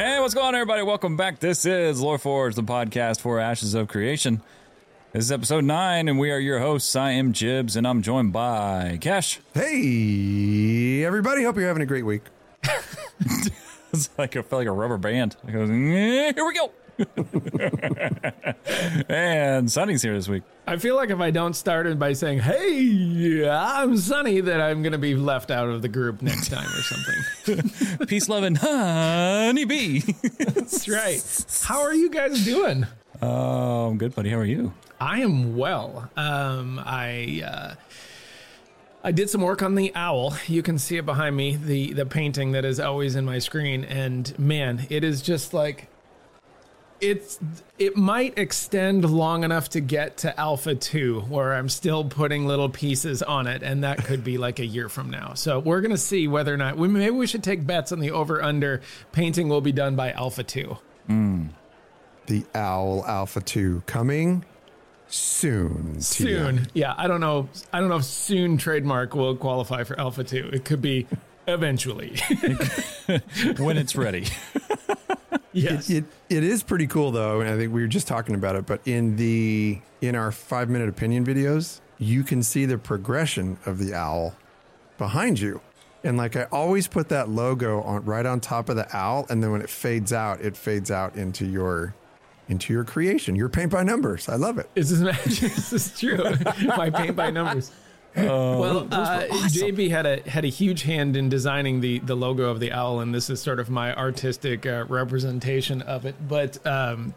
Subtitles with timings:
[0.00, 0.80] Hey, what's going on, everybody?
[0.82, 1.40] Welcome back.
[1.40, 4.40] This is Lore Forge, the podcast for Ashes of Creation.
[5.12, 6.96] This is episode nine, and we are your hosts.
[6.96, 9.40] I am Jibs, and I'm joined by Cash.
[9.52, 11.44] Hey, everybody.
[11.44, 12.22] Hope you're having a great week.
[13.92, 15.36] It's like I felt like a rubber band.
[15.46, 16.72] It goes, "Eh, here we go.
[19.08, 20.42] And Sunny's here this week.
[20.66, 24.82] I feel like if I don't start it by saying, "Hey, I'm Sunny," that I'm
[24.82, 27.96] going to be left out of the group next time or something.
[28.06, 30.00] Peace, love, and honey bee.
[30.38, 31.22] That's right.
[31.62, 32.86] How are you guys doing?
[33.22, 34.30] oh, I'm good, buddy.
[34.30, 34.72] How are you?
[35.00, 36.10] I am well.
[36.16, 37.74] Um, I uh,
[39.02, 40.36] I did some work on the owl.
[40.46, 43.84] You can see it behind me, the the painting that is always in my screen,
[43.84, 45.88] and man, it is just like
[47.00, 47.38] it's
[47.78, 52.68] it might extend long enough to get to alpha 2 where i'm still putting little
[52.68, 55.90] pieces on it and that could be like a year from now so we're going
[55.90, 58.80] to see whether or not we maybe we should take bets on the over under
[59.12, 60.76] painting will be done by alpha 2
[61.08, 61.48] mm.
[62.26, 64.44] The Owl Alpha 2 coming
[65.08, 66.00] soon.
[66.00, 66.62] soon you.
[66.74, 70.50] yeah i don't know i don't know if soon trademark will qualify for alpha 2
[70.52, 71.06] it could be
[71.48, 72.16] eventually
[73.58, 74.26] When it's ready.
[75.52, 78.56] yes It, it is pretty cool though, and I think we were just talking about
[78.56, 78.66] it.
[78.66, 83.78] But in the in our five minute opinion videos, you can see the progression of
[83.78, 84.34] the owl
[84.98, 85.60] behind you.
[86.02, 89.42] And like I always put that logo on right on top of the owl, and
[89.42, 91.94] then when it fades out, it fades out into your
[92.48, 94.28] into your creation, your paint by numbers.
[94.28, 94.68] I love it.
[94.74, 95.42] Is this magic?
[95.56, 96.24] Is this true?
[96.66, 97.70] My paint by numbers.
[98.16, 102.60] Well, uh, JB had a had a huge hand in designing the the logo of
[102.60, 106.16] the owl, and this is sort of my artistic uh, representation of it.
[106.28, 107.14] But um,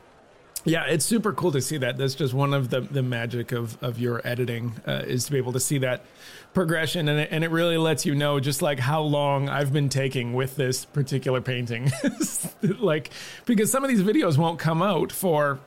[0.65, 1.97] yeah, it's super cool to see that.
[1.97, 5.37] That's just one of the the magic of of your editing uh, is to be
[5.37, 6.05] able to see that
[6.53, 9.89] progression, and it, and it really lets you know just like how long I've been
[9.89, 11.91] taking with this particular painting.
[12.61, 13.09] like
[13.45, 15.59] because some of these videos won't come out for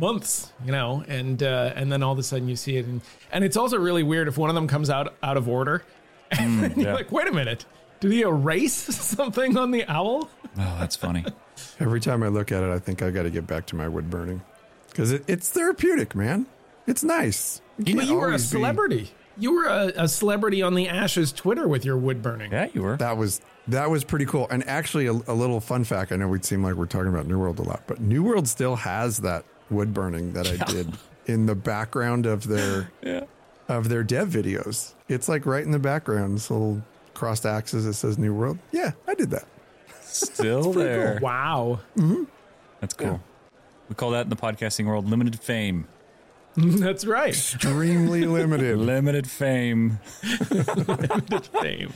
[0.00, 3.02] months, you know, and uh, and then all of a sudden you see it, and
[3.30, 5.84] and it's also really weird if one of them comes out out of order,
[6.30, 6.94] and then you're yeah.
[6.94, 7.66] like, wait a minute,
[8.00, 10.30] did he erase something on the owl?
[10.56, 11.24] Oh, that's funny.
[11.80, 13.88] Every time I look at it, I think I got to get back to my
[13.88, 14.42] wood burning
[14.90, 16.46] because it, it's therapeutic, man.
[16.86, 17.60] It's nice.
[17.76, 19.10] But can't you were a always be- celebrity.
[19.36, 22.50] You were a, a celebrity on the Ashes Twitter with your wood burning.
[22.50, 22.96] Yeah, you were.
[22.96, 24.48] That was that was pretty cool.
[24.50, 26.10] And actually, a, a little fun fact.
[26.10, 28.48] I know we seem like we're talking about New World a lot, but New World
[28.48, 30.92] still has that wood burning that I did
[31.26, 32.90] in the background of their
[33.68, 34.94] of their dev videos.
[35.08, 36.34] It's like right in the background.
[36.34, 36.82] This little
[37.14, 38.58] crossed axes that says New World.
[38.72, 39.44] Yeah, I did that.
[40.18, 41.18] Still there.
[41.20, 41.80] Wow.
[42.80, 43.20] That's cool.
[43.88, 45.88] We call that in the podcasting world limited fame.
[46.56, 47.30] That's right.
[47.30, 48.78] Extremely limited.
[48.78, 50.00] Limited fame.
[50.50, 51.92] Limited fame.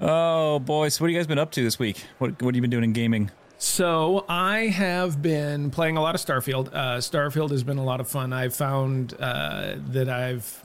[0.00, 0.88] Oh, boy.
[0.88, 2.04] So, what have you guys been up to this week?
[2.18, 3.30] What, what have you been doing in gaming?
[3.56, 6.68] So I have been playing a lot of Starfield.
[6.68, 8.32] Uh, Starfield has been a lot of fun.
[8.32, 10.62] I've found uh, that I've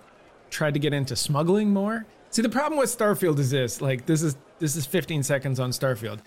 [0.50, 2.06] tried to get into smuggling more.
[2.32, 5.72] See, the problem with Starfield is this: like, this is this is 15 seconds on
[5.72, 6.20] Starfield.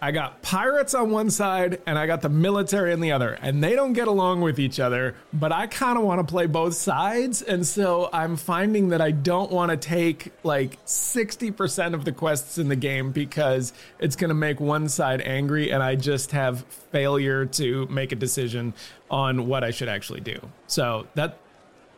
[0.00, 3.62] I got pirates on one side and I got the military on the other, and
[3.62, 5.14] they don't get along with each other.
[5.32, 9.10] But I kind of want to play both sides, and so I'm finding that I
[9.10, 14.28] don't want to take like 60% of the quests in the game because it's going
[14.28, 18.74] to make one side angry, and I just have failure to make a decision
[19.10, 20.40] on what I should actually do.
[20.66, 21.38] So that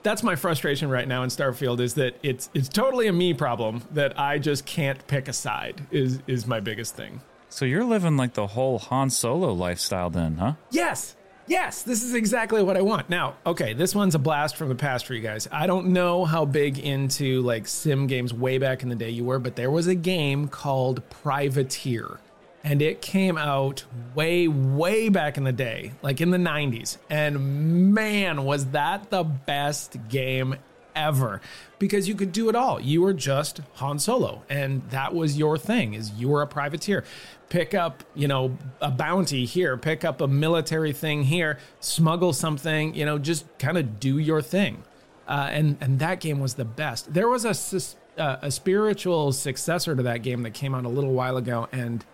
[0.02, 3.82] that's my frustration right now in Starfield is that it's it's totally a me problem
[3.92, 7.20] that I just can't pick a side is is my biggest thing.
[7.50, 10.54] So, you're living like the whole Han Solo lifestyle then, huh?
[10.70, 11.16] Yes.
[11.50, 13.10] Yes, this is exactly what I want.
[13.10, 15.48] Now, okay, this one's a blast from the past for you guys.
[15.50, 19.24] I don't know how big into like sim games way back in the day you
[19.24, 22.20] were, but there was a game called Privateer.
[22.62, 23.84] And it came out
[24.14, 26.98] way, way back in the day, like in the 90s.
[27.08, 30.54] And man, was that the best game
[30.94, 31.40] ever
[31.78, 32.80] because you could do it all.
[32.80, 37.04] You were just Han Solo and that was your thing is you were a privateer.
[37.48, 42.94] Pick up, you know, a bounty here, pick up a military thing here, smuggle something,
[42.94, 44.82] you know, just kind of do your thing.
[45.26, 47.12] Uh, and and that game was the best.
[47.12, 51.12] There was a uh, a spiritual successor to that game that came out a little
[51.12, 52.04] while ago and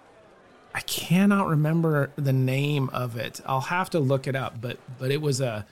[0.76, 3.40] I cannot remember the name of it.
[3.46, 5.64] I'll have to look it up, but but it was a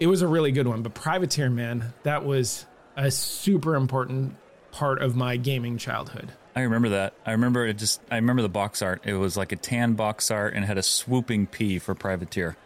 [0.00, 0.82] it was a really good one.
[0.82, 4.36] But Privateer, man, that was a super important
[4.72, 6.32] part of my gaming childhood.
[6.56, 7.14] I remember that.
[7.26, 8.00] I remember it just.
[8.10, 9.02] I remember the box art.
[9.04, 12.56] It was like a tan box art and had a swooping P for privateer,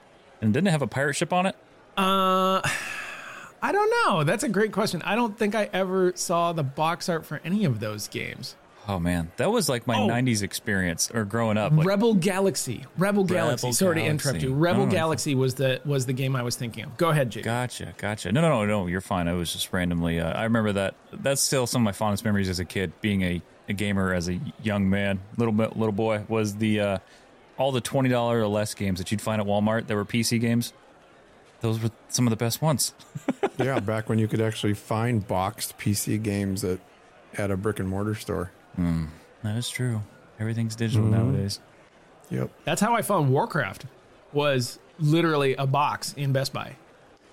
[0.43, 1.57] and didn't it have a pirate ship on it?
[1.97, 2.61] Uh,
[3.63, 4.25] I don't know.
[4.25, 5.01] That's a great question.
[5.03, 8.57] I don't think I ever saw the box art for any of those games.
[8.91, 10.09] Oh man, that was like my Oh.
[10.09, 11.73] '90s experience or growing up.
[11.73, 12.87] Like, Rebel Galaxy.
[12.97, 13.67] Rebel Galaxy.
[13.67, 14.55] Rebel Sorry to interrupt you.
[14.55, 14.89] Rebel don't.
[14.89, 16.97] Galaxy was the was the game I was thinking of.
[16.97, 17.45] Go ahead, Jake.
[17.45, 18.33] Gotcha, gotcha.
[18.33, 18.87] No, no, no, no.
[18.87, 19.29] You're fine.
[19.29, 20.21] I was just randomly.
[20.21, 20.95] Uh, I remember that.
[21.13, 24.31] That's still some of my fondest memories as a kid, being a, a gamer as
[24.31, 26.25] a young man, little little boy.
[26.29, 26.99] Was the uh,
[27.59, 30.41] all the twenty dollar or less games that you'd find at Walmart that were PC
[30.41, 30.73] games.
[31.61, 32.95] Those were some of the best ones.
[33.59, 36.79] yeah, back when you could actually find boxed PC games at
[37.37, 38.51] at a brick and mortar store.
[39.43, 40.03] That is true.
[40.41, 41.61] Everything's digital nowadays.
[42.31, 42.51] Yep.
[42.65, 43.87] That's how I found Warcraft.
[44.33, 46.77] Was literally a box in Best Buy.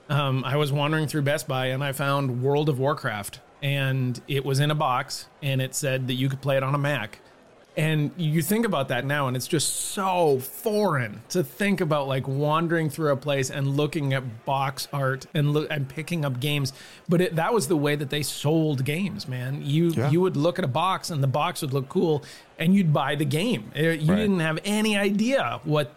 [0.10, 4.46] Um, I was wandering through Best Buy and I found World of Warcraft, and it
[4.46, 7.20] was in a box, and it said that you could play it on a Mac.
[7.78, 12.26] And you think about that now, and it's just so foreign to think about like
[12.26, 16.72] wandering through a place and looking at box art and look and picking up games.
[17.10, 19.62] But it, that was the way that they sold games, man.
[19.62, 20.10] You Yeah.
[20.10, 22.24] you would look at a box and the box would look cool,
[22.58, 23.72] and you'd buy the game.
[23.76, 24.16] Uh, You Right.
[24.22, 25.94] didn't have any idea what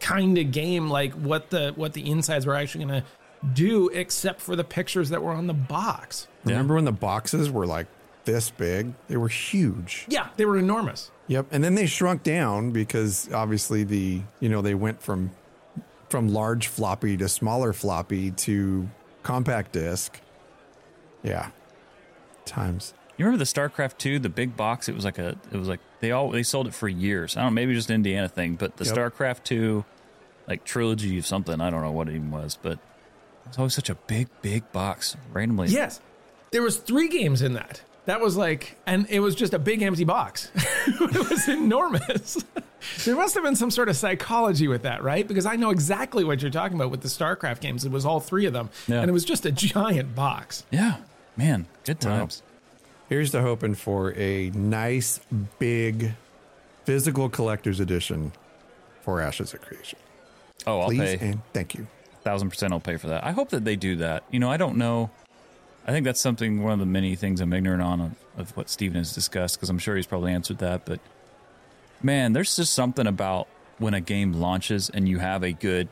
[0.00, 3.06] kind of game, like what the what the insides were actually going to
[3.54, 6.26] do, except for the pictures that were on the box.
[6.44, 7.86] Remember when the boxes were like
[8.24, 8.94] this big?
[9.08, 10.06] They were huge.
[10.08, 11.10] Yeah, they were enormous.
[11.30, 11.46] Yep.
[11.52, 15.30] And then they shrunk down because obviously the you know they went from
[16.08, 18.90] from large floppy to smaller floppy to
[19.22, 20.20] compact disc.
[21.22, 21.50] Yeah.
[22.44, 22.94] Times.
[23.16, 24.88] You remember the StarCraft 2, the big box?
[24.88, 27.36] It was like a it was like they all they sold it for years.
[27.36, 28.94] I don't know, maybe just Indiana thing, but the Yep.
[28.96, 29.84] StarCraft 2
[30.48, 32.78] like trilogy of something, I don't know what it even was, but it
[33.46, 35.68] was always such a big big box randomly.
[35.68, 36.00] Yes,
[36.50, 37.82] there was three games in that.
[38.10, 40.50] That was like, and it was just a big empty box.
[40.86, 42.44] it was enormous.
[43.04, 45.28] there must have been some sort of psychology with that, right?
[45.28, 47.84] Because I know exactly what you're talking about with the StarCraft games.
[47.84, 49.00] It was all three of them, Yeah.
[49.00, 50.64] and it was just a giant box.
[50.72, 50.96] Yeah.
[51.36, 52.42] Man, good times.
[53.08, 55.20] Here's to hoping for a nice
[55.60, 56.14] big
[56.84, 58.32] physical collector's edition
[59.02, 60.00] for Ashes of Creation.
[60.66, 61.28] Oh, I'll Please pay.
[61.28, 61.86] and thank you.
[62.24, 63.22] thousand percent I'll pay for that.
[63.24, 64.24] I hope that they do that.
[64.32, 65.10] You know, I don't know.
[65.90, 68.70] I think that's something one of the many things I'm ignorant on of, of what
[68.70, 70.84] Steven has discussed because I'm sure he's probably answered that.
[70.84, 71.00] But
[72.00, 73.48] man, there's just something about
[73.78, 75.88] when a game launches and you have a good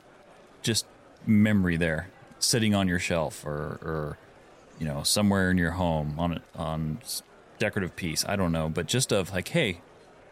[0.62, 0.86] just
[1.26, 4.18] memory there sitting on your shelf or or
[4.78, 6.98] you know somewhere in your home on a, on
[7.58, 8.24] decorative piece.
[8.24, 9.80] I don't know, but just of like, hey,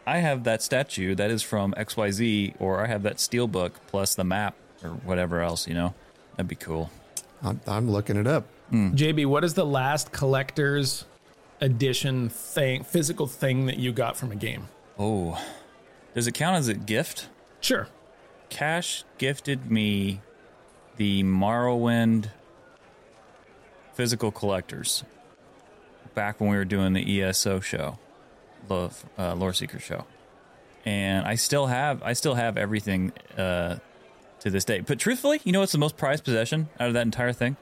[0.07, 4.15] I have that statue that is from XYZ, or I have that steel book plus
[4.15, 4.55] the map
[4.85, 5.93] or whatever else, you know?
[6.37, 6.93] That'd be cool.
[7.43, 8.47] I'm, I'm looking it up.
[8.73, 11.05] JB, what is the last collector's
[11.61, 14.69] edition thing, physical thing that you got from a game?
[14.99, 15.41] Oh,
[16.15, 17.29] does it count as a gift?
[17.61, 17.89] Sure.
[18.49, 20.21] Cash gifted me
[20.97, 22.31] the Morrowind
[23.95, 25.05] physical collectors
[26.15, 27.99] back when we were doing the ESO show,
[28.69, 30.05] the uh, Lore Seeker show,
[30.85, 33.77] and I still have I still have everything uh,
[34.41, 34.81] to this day.
[34.81, 37.57] But truthfully, you know what's the most prized possession out of that entire thing?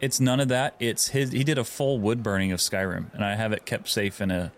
[0.00, 0.74] It's none of that.
[0.78, 1.32] It's his.
[1.32, 4.30] He did a full wood burning of Skyrim, and I have it kept safe in
[4.30, 4.52] a,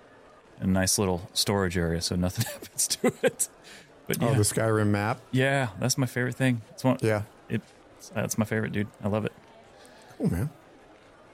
[0.61, 3.49] a nice little storage area, so nothing happens to it.
[4.07, 5.21] But yeah, Oh, the Skyrim map.
[5.31, 6.63] yeah, that's my favorite thing.
[6.71, 6.99] It's one.
[7.03, 7.23] Yeah.
[7.49, 7.63] It,
[8.15, 8.89] that's my favorite, dude.
[9.05, 9.33] I love it.
[10.21, 10.51] Oh man.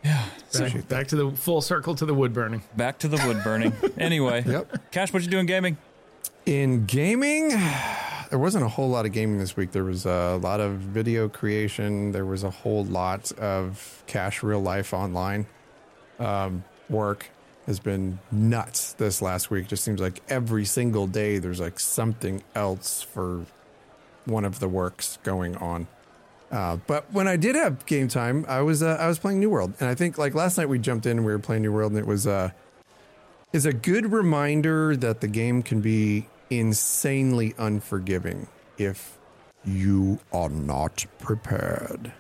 [0.05, 0.23] Yeah.
[0.53, 2.63] Back, back to the full circle to the wood burning.
[2.77, 3.73] Back to the wood burning.
[3.99, 4.45] anyway.
[4.47, 4.91] Yep.
[4.93, 5.79] Cash, what you doing gaming?
[6.45, 7.53] In gaming,
[8.31, 9.73] there wasn't a whole lot of gaming this week.
[9.73, 12.13] There was a lot of video creation.
[12.13, 15.47] There was a whole lot of cash real life online.
[16.19, 17.27] Um, work
[17.67, 19.69] has been nuts this last week.
[19.69, 23.47] Just seems like every single day there's like something else for
[24.27, 25.87] one of the works going on.
[26.51, 29.51] Uh, but when I did have game time, I was uh, I was playing New
[29.51, 31.73] World, and I think like last night we jumped in and we were playing New
[31.73, 32.51] World, and it was uh,
[33.53, 38.49] is a good reminder that the game can be insanely unforgiving
[38.79, 39.19] if
[39.65, 42.13] you are not prepared.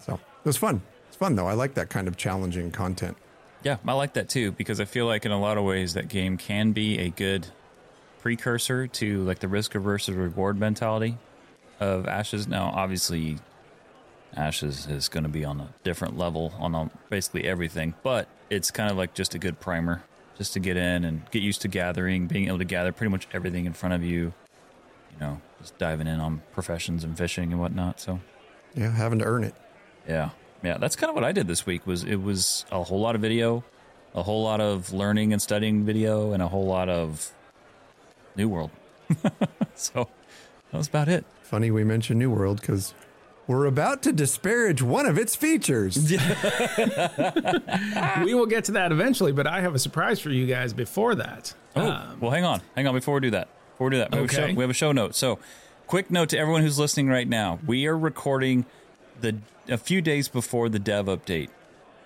[0.00, 0.82] So it was fun.
[1.08, 1.46] It's fun though.
[1.46, 3.16] I like that kind of challenging content.
[3.62, 6.08] Yeah, I like that too because I feel like in a lot of ways that
[6.08, 7.46] game can be a good
[8.20, 11.18] precursor to like the risk versus reward mentality
[11.80, 12.48] of Ashes.
[12.48, 13.38] Now, obviously,
[14.36, 18.90] Ashes is going to be on a different level on basically everything, but it's kind
[18.90, 20.02] of like just a good primer
[20.38, 23.26] just to get in and get used to gathering, being able to gather pretty much
[23.32, 24.32] everything in front of you.
[25.12, 28.00] You know, just diving in on professions and fishing and whatnot.
[28.00, 28.20] So,
[28.74, 29.54] Yeah, having to earn it.
[30.08, 30.30] yeah.
[30.62, 33.14] Yeah, that's kind of what I did this week was it was a whole lot
[33.14, 33.62] of video,
[34.14, 37.30] a whole lot of learning and studying video and a whole lot of
[38.36, 38.70] New World.
[39.74, 40.08] so,
[40.70, 41.24] that was about it.
[41.42, 42.92] Funny we mentioned New World because
[43.48, 45.96] we're about to disparage one of its features.
[48.22, 51.14] we will get to that eventually, but I have a surprise for you guys before
[51.14, 51.54] that.
[51.74, 52.94] Oh, um, well, hang on, hang on.
[52.94, 54.74] Before we do that, before we do that, we, have a show, we have a
[54.74, 55.14] show note.
[55.14, 55.38] So,
[55.86, 58.66] quick note to everyone who's listening right now: we are recording
[59.20, 61.48] the a few days before the dev update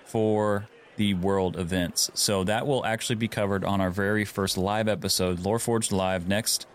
[0.05, 2.11] for the world events.
[2.15, 6.29] So that will actually be covered on our very first live episode, Lore Forged Live,
[6.29, 6.67] next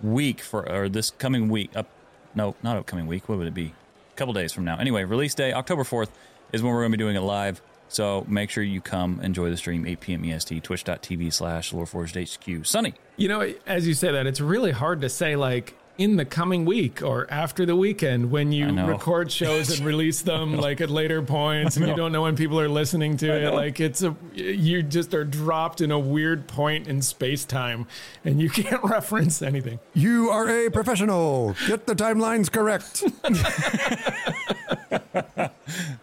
[0.00, 1.70] week for or this coming week.
[1.74, 1.88] Up,
[2.34, 3.28] no, not upcoming week.
[3.28, 3.74] What would it be?
[4.16, 4.78] Couple days from now.
[4.78, 6.10] Anyway, release day October fourth
[6.52, 7.60] is when we're going to be doing it live.
[7.88, 10.24] So make sure you come enjoy the stream 8 p.m.
[10.24, 12.66] EST twitch.tv slash loreforged HQ.
[12.66, 12.94] Sunny.
[13.16, 16.64] You know, as you say that, it's really hard to say like in the coming
[16.64, 21.22] week or after the weekend when you record shows and release them like at later
[21.22, 23.54] points and you don't know when people are listening to it.
[23.54, 27.86] Like it's a you just are dropped in a weird point in space time
[28.24, 29.78] and you can't reference anything.
[29.94, 31.54] You are a professional.
[31.68, 33.04] Get the timelines correct.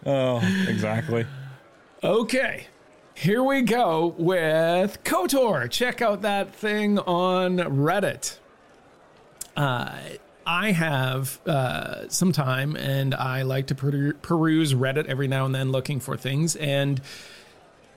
[0.04, 1.26] Oh, exactly.
[2.02, 2.66] Okay.
[3.14, 5.70] Here we go with COTTOR.
[5.70, 8.38] Check out that thing on Reddit.
[9.56, 9.98] Uh,
[10.44, 15.70] I have uh, some time and I like to peruse Reddit every now and then
[15.70, 16.56] looking for things.
[16.56, 17.00] And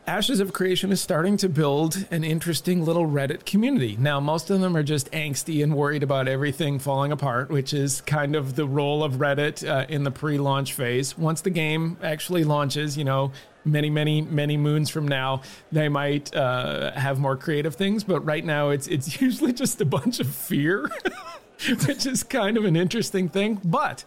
[0.08, 3.98] Ashes of Creation is starting to build an interesting little Reddit community.
[4.00, 8.02] Now, most of them are just angsty and worried about everything falling apart, which is
[8.02, 11.18] kind of the role of Reddit uh, in the pre launch phase.
[11.18, 13.32] Once the game actually launches, you know,
[13.66, 18.04] many, many, many moons from now, they might uh, have more creative things.
[18.04, 20.88] But right now, it's, it's usually just a bunch of fear,
[21.88, 23.62] which is kind of an interesting thing.
[23.64, 24.04] But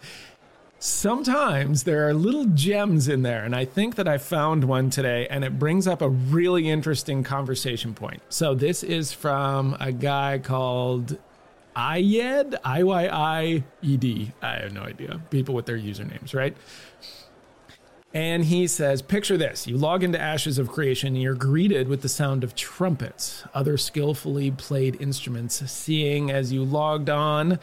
[0.80, 5.26] sometimes there are little gems in there and i think that i found one today
[5.28, 10.38] and it brings up a really interesting conversation point so this is from a guy
[10.38, 11.18] called
[11.78, 14.32] Iyed, I-Y-I-E-D.
[14.42, 15.20] I have no idea.
[15.30, 16.56] People with their usernames, right?
[18.14, 19.66] And he says, Picture this.
[19.66, 23.76] You log into Ashes of Creation and you're greeted with the sound of trumpets, other
[23.76, 27.58] skillfully played instruments, seeing as you logged on,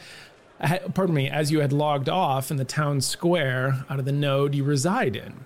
[0.94, 4.54] pardon me, as you had logged off in the town square out of the node
[4.54, 5.44] you reside in.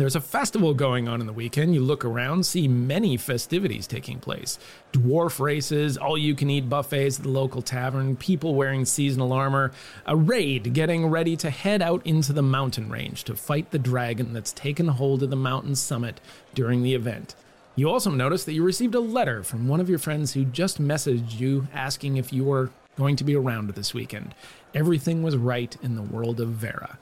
[0.00, 1.74] There's a festival going on in the weekend.
[1.74, 4.58] You look around, see many festivities taking place
[4.94, 9.72] dwarf races, all you can eat buffets at the local tavern, people wearing seasonal armor,
[10.06, 14.32] a raid getting ready to head out into the mountain range to fight the dragon
[14.32, 16.18] that's taken hold of the mountain summit
[16.54, 17.34] during the event.
[17.76, 20.80] You also notice that you received a letter from one of your friends who just
[20.80, 24.34] messaged you asking if you were going to be around this weekend.
[24.74, 26.98] Everything was right in the world of Verra.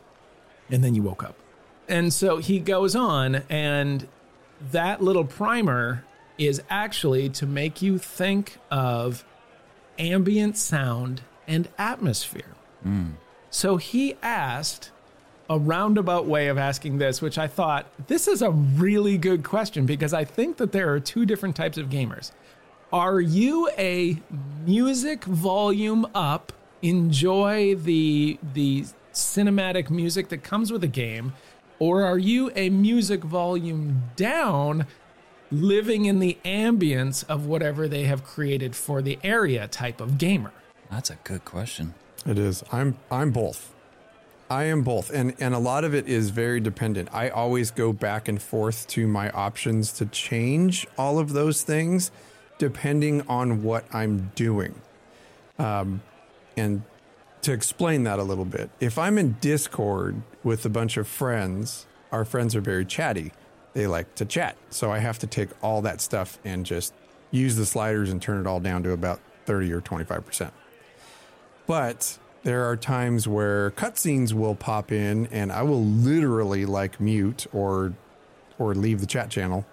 [0.69, 1.37] And then you woke up.
[1.88, 4.07] And so he goes on, and
[4.73, 6.04] that little primer
[6.37, 9.25] is actually to make you think of
[9.99, 12.54] ambient sound and atmosphere.
[12.87, 13.12] Mm.
[13.50, 14.90] So he asked
[15.50, 19.87] a roundabout way of asking this, which I thought this is a really good question
[19.87, 22.33] because I think that there are two different types of gamers.
[22.92, 24.21] Are you a
[24.66, 26.52] music volume up,
[26.83, 31.33] enjoy the the cinematic music that comes with a game,
[31.78, 34.87] or are you a music volume down,
[35.50, 40.52] living in the ambience of whatever they have created for the area type of gamer?
[40.90, 41.94] That's a good question.
[42.26, 42.64] It is.
[42.73, 43.75] I'm I'm both.
[44.50, 45.11] I am both.
[45.11, 47.11] And and a lot of it is very dependent.
[47.12, 52.11] I always go back and forth to my options to change all of those things
[52.58, 54.75] depending on what I'm doing.
[55.58, 56.02] Um
[56.56, 56.82] and
[57.42, 61.87] to explain that a little bit, if I'm in Discord with a bunch of friends,
[62.12, 63.33] our friends are very chatty.
[63.75, 64.57] They like to chat.
[64.71, 66.95] So I have to take all that stuff and just
[67.30, 70.50] use the sliders and turn it all down to about 30 or 25%.
[71.66, 77.47] But there are times where cutscenes will pop in and I will literally like mute
[77.52, 77.92] or
[78.59, 79.64] or leave the chat channel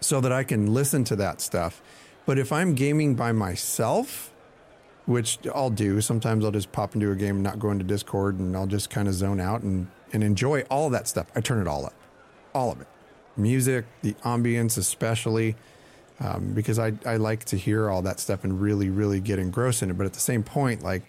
[0.00, 1.82] so that I can listen to that stuff.
[2.26, 4.32] But if I'm gaming by myself,
[5.08, 8.38] which I'll do, sometimes I'll just pop into a game and not go into Discord
[8.38, 11.28] and I'll just kind of zone out and, and enjoy all that stuff.
[11.34, 11.94] I turn it all up.
[12.54, 12.86] All of it.
[13.34, 15.56] Music, the ambience especially.
[16.20, 19.82] Um, because I, I like to hear all that stuff and really, really get engrossed
[19.82, 19.96] in it.
[19.96, 21.04] But at the same point, like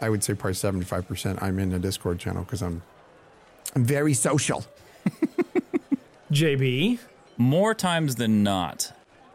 [0.00, 2.82] I would say probably 75% I'm in a Discord channel because I'm
[3.74, 4.64] I'm very social.
[6.32, 7.00] JB,
[7.36, 8.92] More times than not,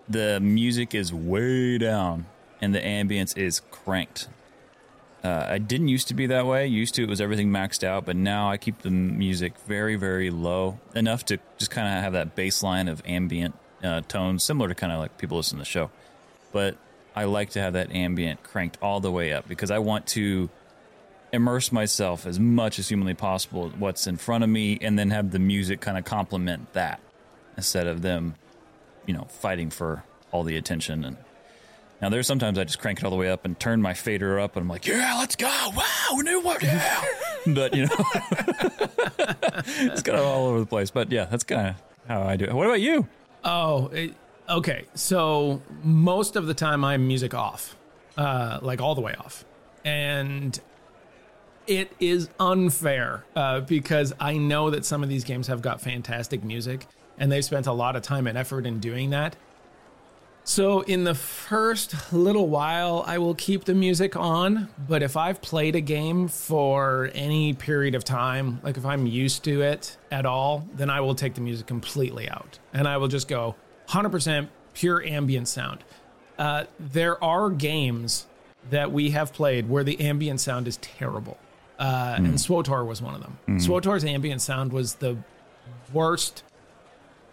[0.10, 2.26] the music is way down
[2.62, 4.28] and the ambience is cranked.
[5.24, 6.66] Uh, I didn't used to be that way.
[6.66, 10.30] Used to it was everything maxed out, but now I keep the music very, very
[10.30, 14.76] low enough to just kind of have that baseline of ambient uh, tones, similar to
[14.76, 15.92] kind of like people listen to the show.
[16.52, 16.78] But
[17.16, 20.50] I like to have that ambient cranked all the way up because I want to
[21.32, 25.32] immerse myself as much as humanly possible what's in front of me and then have
[25.32, 27.00] the music kind of complement that
[27.56, 28.36] instead of them,
[29.06, 31.18] you know, fighting for all the attention and
[32.02, 34.40] now there's sometimes I just crank it all the way up and turn my fader
[34.40, 35.48] up and I'm like, yeah, let's go.
[35.76, 37.04] Wow, new one, yeah.
[37.48, 37.96] but you know
[39.20, 40.90] it's kind of all over the place.
[40.92, 41.76] But yeah, that's kind of
[42.08, 42.54] how I do it.
[42.54, 43.08] What about you?
[43.44, 44.16] Oh, it,
[44.50, 44.86] okay.
[44.96, 47.76] So most of the time I'm music off,
[48.18, 49.46] uh, like all the way off,
[49.86, 50.60] and
[51.68, 56.44] it is unfair uh, because I know that some of these games have got fantastic
[56.44, 59.36] music, and they've spent a lot of time and effort in doing that.
[60.52, 64.68] So, in the first little while, I will keep the music on.
[64.86, 69.46] But if I've played a game for any period of time, like if I'm used
[69.46, 73.08] to it at all, then I will take the music completely out and I will
[73.08, 73.56] just go
[73.88, 75.86] 100% pure ambient sound.
[76.38, 78.28] Uh, there are games
[78.72, 81.38] that we have played where the ambient sound is terrible.
[81.80, 83.38] Uh, And SWTOR was one of them.
[83.48, 85.16] SWTOR's ambient sound was the
[85.94, 86.44] worst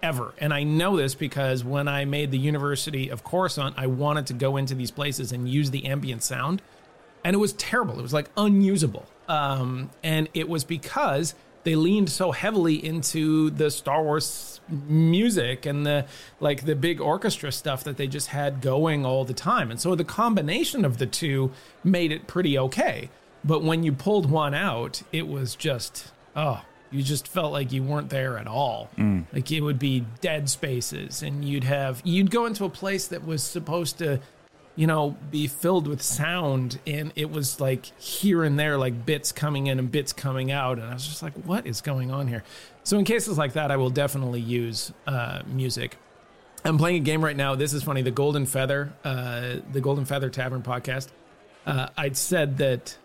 [0.03, 0.35] ever.
[0.39, 4.35] And I know this because when I made the University of Coruscant, I wanted to
[4.35, 6.63] go into these places and use the ambient sound.
[7.25, 7.99] And it was terrible.
[7.99, 9.07] It was like unusable.
[9.29, 15.87] Um, and it was because they leaned so heavily into the Star Wars music and
[15.87, 16.07] the
[16.41, 19.71] like the big orchestra stuff that they just had going all the time.
[19.71, 21.53] And so the combination of the two
[21.85, 23.11] made it pretty okay.
[23.45, 27.83] But when you pulled one out, it was just oh, you just felt like you
[27.83, 28.89] weren't there at all.
[29.33, 33.27] Like it would be dead spaces, and you'd have you'd go into a place that
[33.27, 34.21] was supposed to,
[34.77, 39.33] you know, be filled with sound, and it was like here and there, like bits
[39.33, 42.29] coming in and bits coming out, and I was just like, what is going on
[42.29, 42.45] here?
[42.85, 45.97] So in cases like that, I will definitely use uh, music.
[46.65, 47.55] I'm playing a game right now.
[47.55, 48.03] This is funny.
[48.03, 51.09] The Golden Feather, uh, the Golden Feather Tavern podcast.
[51.67, 52.97] Uh, I'd said that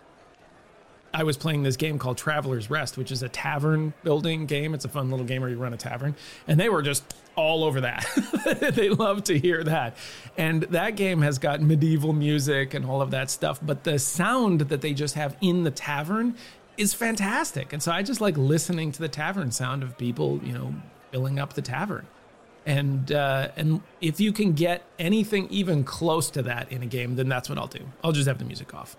[1.14, 4.74] I was playing this game called Traveler's Rest, which is a tavern building game.
[4.74, 6.16] It's a fun little game where you run a tavern.
[6.48, 7.04] And they were just
[7.36, 8.06] all over that.
[8.76, 9.96] they love to hear that.
[10.38, 13.60] And that game has got medieval music and all of that stuff.
[13.62, 16.36] But the sound that they just have in the tavern
[16.78, 17.74] is fantastic.
[17.74, 20.74] And so I just like listening to the tavern sound of people, you know,
[21.12, 22.08] filling up the tavern.
[22.66, 27.18] And uh, and if you can get anything even close to that in a game,
[27.18, 27.86] then that's what I'll do.
[28.04, 28.96] I'll just have the music off.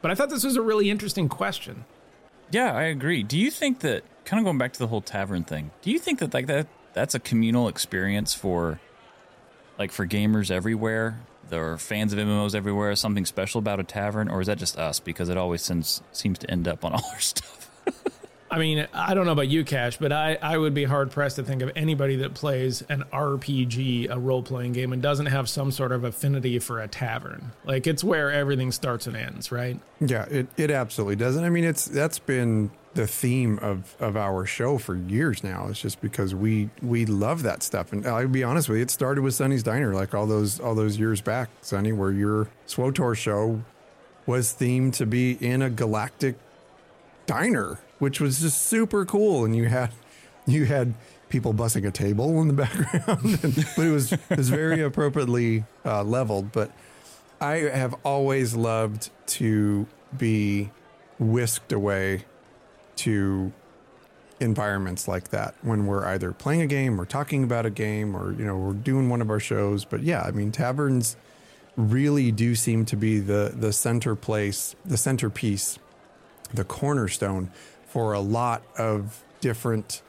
[0.00, 1.84] But I thought this was a really interesting question.
[2.50, 3.22] Yeah, I agree.
[3.22, 5.70] Do you think that kind of going back to the whole tavern thing?
[5.82, 8.80] Do you think that like that that's a communal experience for
[9.78, 11.20] like for gamers everywhere?
[11.50, 12.94] There are fans of MMOs everywhere.
[12.94, 16.38] Something special about a tavern, or is that just us because it always seems seems
[16.40, 17.70] to end up on all our stuff?
[18.50, 21.36] I mean, I don't know about you, Cash, but I, I would be hard pressed
[21.36, 25.48] to think of anybody that plays an RPG, a role playing game, and doesn't have
[25.48, 27.52] some sort of affinity for a tavern.
[27.64, 29.78] Like, it's where everything starts and ends, right?
[30.00, 31.44] Yeah, it, it absolutely doesn't.
[31.44, 35.68] I mean, it's that's been the theme of, of our show for years now.
[35.68, 37.92] It's just because we we love that stuff.
[37.92, 40.74] And I'll be honest with you, it started with Sunny's Diner, like all those all
[40.74, 43.62] those years back, Sunny, where your SWTOR show
[44.26, 46.36] was themed to be in a galactic
[47.26, 49.44] diner, which was just super cool.
[49.44, 49.90] And you had
[50.46, 50.94] you had
[51.28, 55.64] people bussing a table in the background, and, but it was it was very appropriately
[55.84, 56.52] uh, leveled.
[56.52, 56.72] But
[57.40, 60.70] I have always loved to be
[61.18, 62.24] whisked away
[62.96, 63.52] to
[64.40, 68.32] environments like that when we're either playing a game or talking about a game or
[68.32, 71.16] you know we're doing one of our shows but yeah i mean taverns
[71.76, 75.78] really do seem to be the the center place the centerpiece
[76.54, 77.50] the cornerstone
[77.98, 80.02] for a lot of different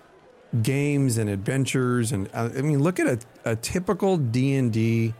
[0.62, 2.12] games and adventures.
[2.12, 3.20] And uh, i mean look at a,
[3.52, 5.16] a typical d&d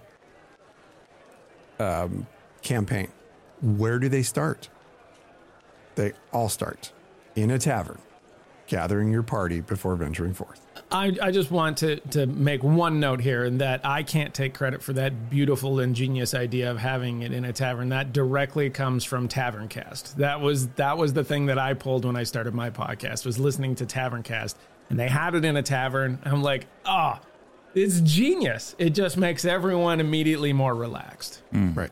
[1.80, 2.28] um,
[2.62, 3.08] campaign.
[3.64, 4.70] Where do they start?
[5.96, 6.92] They all start
[7.36, 7.98] in a tavern
[8.68, 13.22] gathering your party before venturing forth I, I just want to, to make one note
[13.22, 17.32] here and that I can't take credit for that beautiful ingenious idea of having it
[17.32, 17.90] in a tavern.
[17.90, 20.16] That directly comes from Taverncast.
[20.16, 23.38] That was that was the thing that I pulled when I started my podcast was
[23.38, 24.56] listening to Taverncast
[24.90, 26.20] and they had it in a tavern.
[26.24, 27.20] I'm like, ah,
[27.76, 28.76] it's genius.
[28.80, 31.44] It just makes everyone immediately more relaxed.
[31.54, 31.92] right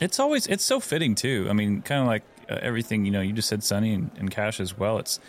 [0.00, 1.46] It's always it's so fitting too.
[1.50, 3.20] I mean, kind of like uh, everything you know.
[3.20, 4.98] You just said Sunny and, and Cash as well.
[4.98, 5.20] It's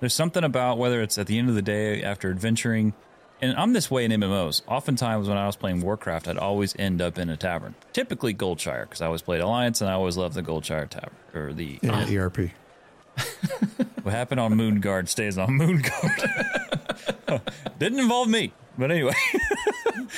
[0.00, 2.94] there's something about whether it's at the end of the day after adventuring,
[3.40, 4.62] and I'm this way in MMOs.
[4.66, 7.74] Oftentimes when I was playing Warcraft, I'd always end up in a tavern.
[7.92, 11.52] Typically Goldshire because I always played Alliance and I always loved the Goldshire tavern or
[11.52, 12.38] the in uh, the erp
[14.02, 17.40] what happened on Moonguard stays on Moonguard.
[17.78, 19.14] Didn't involve me, but anyway.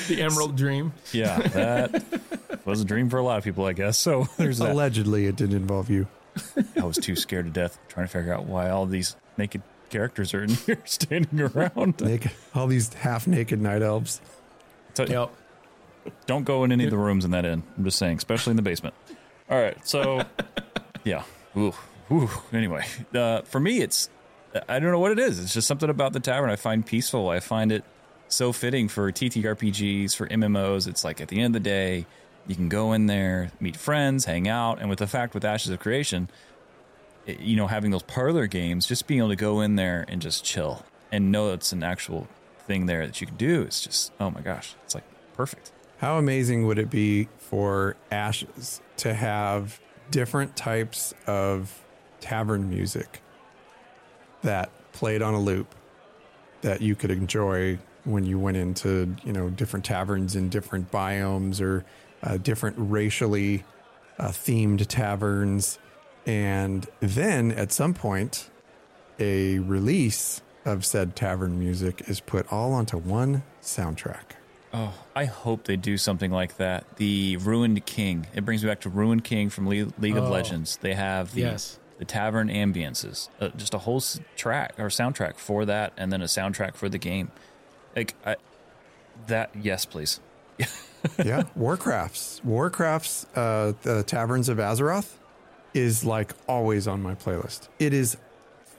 [0.07, 0.91] The Emerald Dream.
[1.11, 2.03] Yeah, that
[2.65, 3.95] was a dream for a lot of people, I guess.
[3.97, 4.71] So there's that.
[4.71, 6.07] allegedly it didn't involve you
[6.79, 9.61] I was too scared to death trying to figure out why all these naked
[9.93, 12.01] characters are in here standing around.
[12.01, 14.19] Naked, all these half naked night elves.
[14.95, 15.31] So, Yep.
[16.25, 17.63] Don't go in any of the rooms in that inn.
[17.77, 18.93] I'm just saying, especially in the basement.
[19.49, 20.23] All right, so
[21.05, 21.23] yeah.
[21.55, 21.73] Ooh,
[22.11, 22.29] ooh.
[22.51, 24.09] Anyway, uh, for me, it's
[24.67, 25.39] I don't know what it is.
[25.39, 27.29] It's just something about the tavern I find peaceful.
[27.29, 27.85] I find it
[28.27, 30.87] so fitting for TTRPGs, for MMOs.
[30.87, 32.05] It's like at the end of the day,
[32.47, 35.71] you can go in there, meet friends, hang out, and with the fact with Ashes
[35.71, 36.29] of Creation,
[37.25, 40.43] you know, having those parlor games, just being able to go in there and just
[40.43, 42.27] chill and know it's an actual
[42.67, 43.61] thing there that you can do.
[43.61, 45.71] It's just oh my gosh, it's like perfect.
[45.97, 49.79] How amazing would it be for Ashes to have
[50.11, 51.81] different types of
[52.19, 53.21] tavern music
[54.41, 55.73] that played on a loop
[56.61, 61.61] that you could enjoy when you went into, you know, different taverns in different biomes
[61.61, 61.85] or
[62.21, 63.63] uh, different racially
[64.19, 65.79] uh, themed taverns.
[66.25, 68.49] And then at some point,
[69.19, 74.23] a release of said tavern music is put all onto one soundtrack.
[74.73, 76.95] Oh, I hope they do something like that.
[76.95, 78.25] The Ruined King.
[78.33, 80.29] It brings me back to Ruined King from Le- League of Oh.
[80.31, 80.77] Legends.
[80.81, 81.77] They have the Yes.
[81.99, 86.21] the tavern ambiances, uh, just a whole s- track or soundtrack for that, and then
[86.21, 87.29] a soundtrack for the game.
[87.95, 88.37] Like I,
[89.27, 90.19] that, yes, please.
[90.59, 92.41] yeah, Warcrafts.
[92.41, 95.11] Warcrafts, uh, the Taverns of Azeroth
[95.73, 97.67] is like always on my playlist.
[97.79, 98.17] It is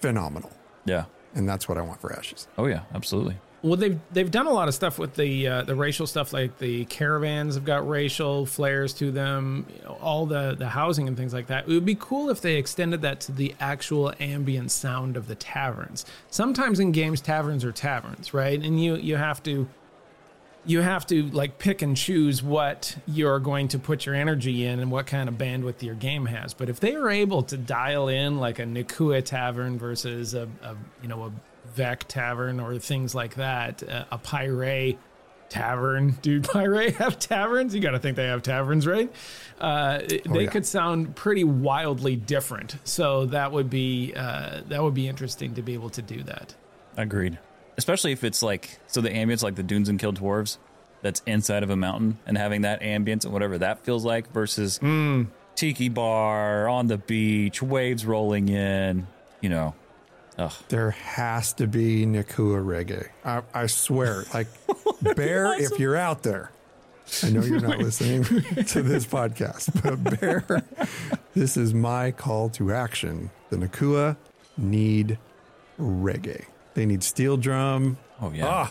[0.00, 0.52] phenomenal.
[0.85, 1.04] Yeah.
[1.35, 2.46] And that's what I want for Ashes.
[2.57, 3.37] Oh yeah, absolutely.
[3.64, 6.59] Well, they've they've done a lot of stuff with the uh, the racial stuff, like
[6.59, 11.16] the caravans have got racial flares to them, you know, all the the housing and
[11.16, 11.66] things like that.
[11.66, 15.35] It would be cool if they extended that to the actual ambient sound of the
[15.35, 16.04] taverns.
[16.30, 18.61] Sometimes in games, taverns are taverns, right?
[18.61, 19.66] And you you have to
[20.66, 24.81] you have to like pick and choose what you're going to put your energy in
[24.81, 26.55] and what kind of bandwidth your game has.
[26.55, 30.77] But if they are able to dial in like a Nikua tavern versus a, a
[31.03, 31.33] you know a
[31.77, 34.96] Vek tavern or things like that, uh, a Py'rai
[35.48, 37.74] tavern, dude, Py'rai have taverns.
[37.74, 39.12] You got to think they have taverns, right?
[39.61, 40.50] Uh, they yeah.
[40.50, 42.77] could sound pretty wildly different.
[42.85, 46.55] So that would be uh, that would be interesting to be able to do that.
[46.96, 47.38] Agreed.
[47.76, 50.58] Especially if it's like so the ambience like the Dünzenkell dwarves
[51.02, 54.78] that's inside of a mountain and having that ambience and whatever that feels like versus
[54.78, 55.24] hmm.
[55.54, 59.06] tiki bar on the beach, waves rolling in,
[59.40, 59.74] you know.
[60.38, 60.52] Ugh.
[60.68, 63.08] There has to be Nikua reggae.
[63.24, 64.24] I, I swear.
[64.34, 64.48] Like,
[65.14, 66.50] Bear, if you're out there,
[67.22, 68.24] I know you're not listening
[68.64, 70.64] to this podcast, but Bear,
[71.34, 73.30] this is my call to action.
[73.50, 74.16] The Nikua
[74.56, 75.18] need
[75.78, 76.46] reggae.
[76.74, 77.98] They need steel drum.
[78.20, 78.68] Oh yeah.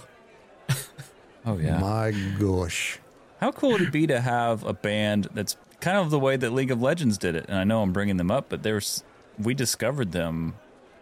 [1.46, 1.80] oh yeah.
[1.80, 3.00] My gosh.
[3.39, 6.52] How cool would it be to have a band that's kind of the way that
[6.52, 7.46] League of Legends did it?
[7.48, 9.04] And I know I'm bringing them up, but there's
[9.38, 10.56] we discovered them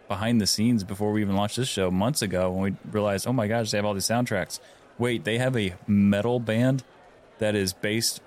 [0.08, 3.32] behind the scenes before we even launched this show months ago when we realized, oh
[3.32, 4.60] my gosh, they have all these soundtracks.
[4.98, 6.84] Wait, they have a metal band
[7.38, 8.20] that is based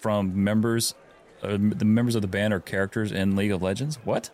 [0.00, 0.94] from members.
[1.42, 3.96] Uh, the members of the band are characters in League of Legends.
[4.04, 4.30] What?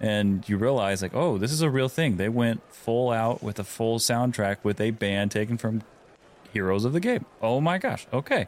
[0.00, 2.16] And you realize, like, oh, this is a real thing.
[2.16, 5.82] They went full out with a full soundtrack with a band taken from
[6.52, 7.24] heroes of the game.
[7.40, 8.06] Oh my gosh.
[8.12, 8.46] Okay.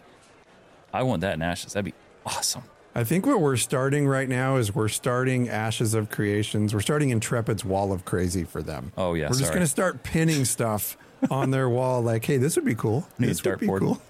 [0.93, 1.73] I want that in Ashes.
[1.73, 1.95] That'd be
[2.27, 2.63] awesome.
[2.95, 6.75] I think what we're starting right now is we're starting Ashes of Creations.
[6.75, 8.93] We're starting Intrepid's Wall of Crazy for them.
[8.97, 10.97] Oh, yeah, We're just going to start pinning stuff
[11.31, 13.07] on their wall like, hey, this would be cool.
[13.19, 13.81] Need this would be dartboard.
[13.81, 14.03] cool.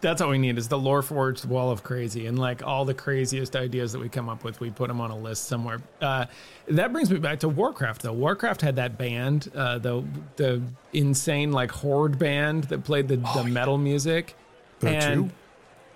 [0.00, 2.94] That's all we need is the lore forged wall of crazy and like all the
[2.94, 5.80] craziest ideas that we come up with, we put them on a list somewhere.
[6.00, 6.26] Uh,
[6.68, 8.12] that brings me back to Warcraft though.
[8.12, 10.04] Warcraft had that band, uh, the
[10.36, 14.34] the insane like horde band that played the, the metal music.
[14.80, 15.36] The and two?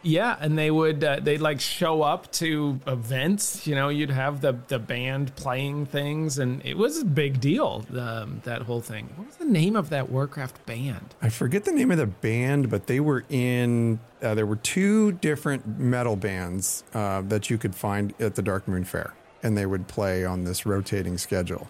[0.05, 3.67] Yeah, and they would uh, they'd like show up to events.
[3.67, 7.85] You know, you'd have the the band playing things, and it was a big deal.
[7.97, 9.09] Um, that whole thing.
[9.17, 11.15] What was the name of that Warcraft band?
[11.23, 13.99] I forget the name of the band, but they were in.
[14.23, 18.87] Uh, there were two different metal bands uh, that you could find at the Darkmoon
[18.87, 21.69] Faire, and they would play on this rotating schedule.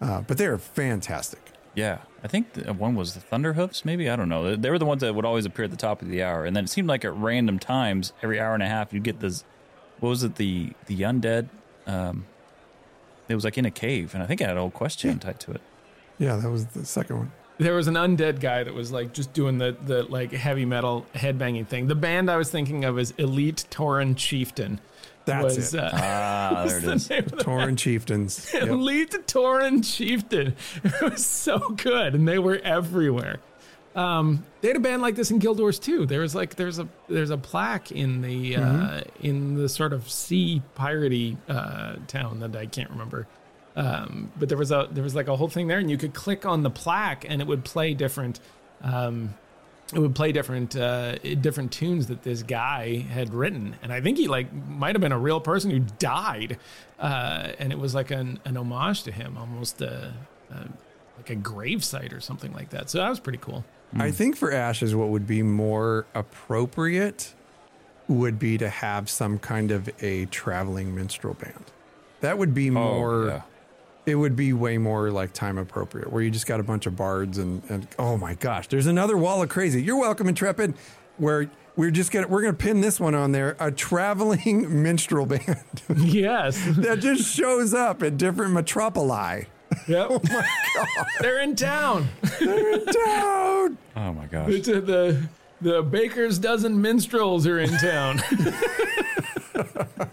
[0.00, 1.40] Uh, but they were fantastic.
[1.74, 1.98] Yeah.
[2.24, 4.08] I think the, one was the Thunderhoofs, maybe.
[4.08, 4.42] I don't know.
[4.50, 6.44] They- They were the ones that would always appear at the top of the hour.
[6.46, 9.20] And then it seemed like at random times, every hour and a half, you'd get
[9.20, 9.44] this.
[10.00, 10.36] What was it?
[10.36, 11.48] The the undead.
[11.86, 12.24] Um,
[13.28, 15.18] it was like in a cave, and I think it had an old quest chain
[15.18, 15.60] tied to it.
[16.18, 17.32] Yeah, that was the second one.
[17.58, 21.06] There was an undead guy that was like just doing the the like heavy metal
[21.14, 21.86] headbanging thing.
[21.86, 24.80] The band I was thinking of is Elite Tauren Chieftain.
[25.26, 25.80] That's was, it.
[25.80, 27.10] Uh, Ah, there it the is.
[27.10, 28.50] name of the Tauren Chieftains.
[28.54, 28.62] Yep.
[28.68, 30.54] Elite Tauren Chieftain.
[30.84, 33.40] It was so good, and they were everywhere.
[33.94, 36.06] Um, they had a band like this in Guild Wars 2.
[36.06, 40.10] There was like there's a there's a plaque in the uh, in the sort of
[40.10, 43.26] sea piratey uh, town that I can't remember.
[43.76, 46.12] Um, but there was a there was like a whole thing there, and you could
[46.12, 48.40] click on the plaque, and it would play different.
[48.82, 49.34] Um,
[49.94, 54.18] it would play different uh, different tunes that this guy had written, and I think
[54.18, 56.58] he like might have been a real person who died,
[56.98, 60.12] uh, and it was like an, an homage to him, almost a,
[60.50, 60.68] a
[61.16, 62.90] like a gravesite or something like that.
[62.90, 63.64] So that was pretty cool.
[63.96, 67.32] I think for Ashes, what would be more appropriate
[68.08, 71.64] would be to have some kind of a traveling minstrel band.
[72.20, 73.26] That would be more.
[73.26, 73.42] yeah.
[74.06, 76.94] It would be way more like time appropriate, where you just got a bunch of
[76.96, 79.82] bards and and oh my gosh, there's another wall of crazy.
[79.82, 80.74] You're welcome, Intrepid.
[81.16, 85.64] Where we're just gonna we're gonna pin this one on there, a traveling minstrel band
[85.96, 86.62] yes.
[86.76, 89.46] that just shows up at different metropoli.
[89.88, 90.10] Yep.
[90.20, 92.08] Oh my god, They're in town.
[92.40, 93.78] down!
[93.96, 94.50] Oh my gosh.
[94.50, 95.22] It's, uh, the
[95.60, 98.20] the baker's dozen minstrels are in town.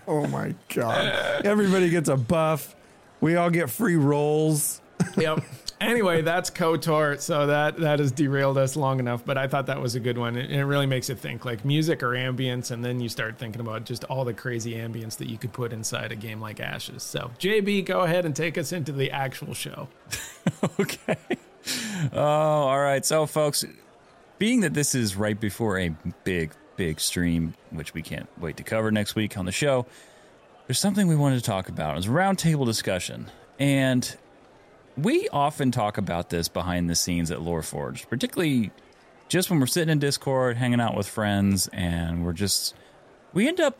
[0.07, 1.45] Oh my god!
[1.45, 2.75] Everybody gets a buff.
[3.21, 4.81] We all get free rolls.
[5.17, 5.43] yep.
[5.79, 7.19] Anyway, that's COTTOR.
[7.19, 10.17] So that that has derailed us long enough, but I thought that was a good
[10.17, 10.35] one.
[10.35, 13.61] And it really makes you think like music or ambience, and then you start thinking
[13.61, 17.01] about just all the crazy ambience that you could put inside a game like Ashes.
[17.01, 19.87] So JB, go ahead and take us into the actual show.
[20.79, 21.17] okay.
[22.13, 23.05] Oh, all right.
[23.05, 23.65] So, folks,
[24.37, 25.89] being that this is right before a
[26.23, 29.85] big, big stream, which we can't wait to cover next week on the show,
[30.71, 31.95] there's something we wanted to talk about.
[31.95, 33.29] It was a roundtable discussion.
[33.59, 34.15] And
[34.95, 38.71] we often talk about this behind the scenes at Loreforge, particularly
[39.27, 42.73] just when we're sitting in Discord, hanging out with friends, and we're just,
[43.33, 43.77] we end up,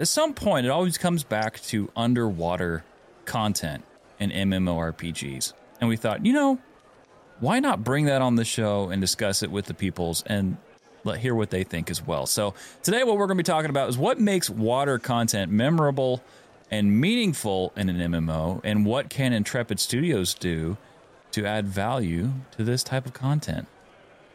[0.00, 2.82] at some point, it always comes back to underwater
[3.24, 3.84] content
[4.18, 5.52] in MMORPGs.
[5.80, 6.58] And we thought, you know,
[7.38, 10.56] why not bring that on the show and discuss it with the peoples and
[11.04, 12.26] let hear what they think as well.
[12.26, 16.22] So today what we're going to be talking about is what makes water content memorable
[16.70, 20.76] and meaningful in an MMO and what can Intrepid Studios do
[21.32, 23.66] to add value to this type of content.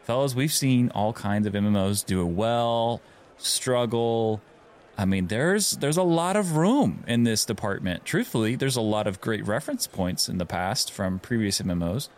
[0.02, 3.00] Fellas, we've seen all kinds of MMOs do it well,
[3.36, 4.40] struggle.
[4.96, 8.04] I mean, there's there's a lot of room in this department.
[8.04, 12.08] Truthfully, there's a lot of great reference points in the past from previous MMOs.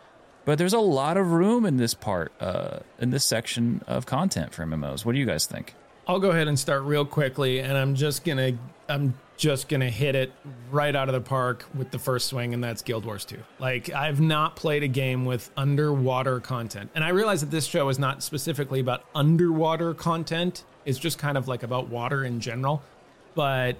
[0.45, 4.53] But there's a lot of room in this part, uh, in this section of content
[4.53, 5.05] for MMOs.
[5.05, 5.75] What do you guys think?
[6.07, 8.57] I'll go ahead and start real quickly, and I'm just gonna
[8.89, 10.31] I'm just gonna hit it
[10.71, 13.37] right out of the park with the first swing, and that's Guild Wars 2.
[13.59, 17.87] Like I've not played a game with underwater content, and I realize that this show
[17.89, 20.63] is not specifically about underwater content.
[20.85, 22.81] It's just kind of like about water in general.
[23.35, 23.77] But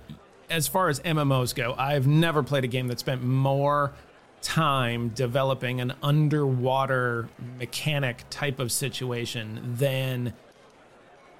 [0.49, 3.93] as far as MMOs go, I've never played a game that spent more
[4.41, 10.33] time developing an underwater mechanic type of situation than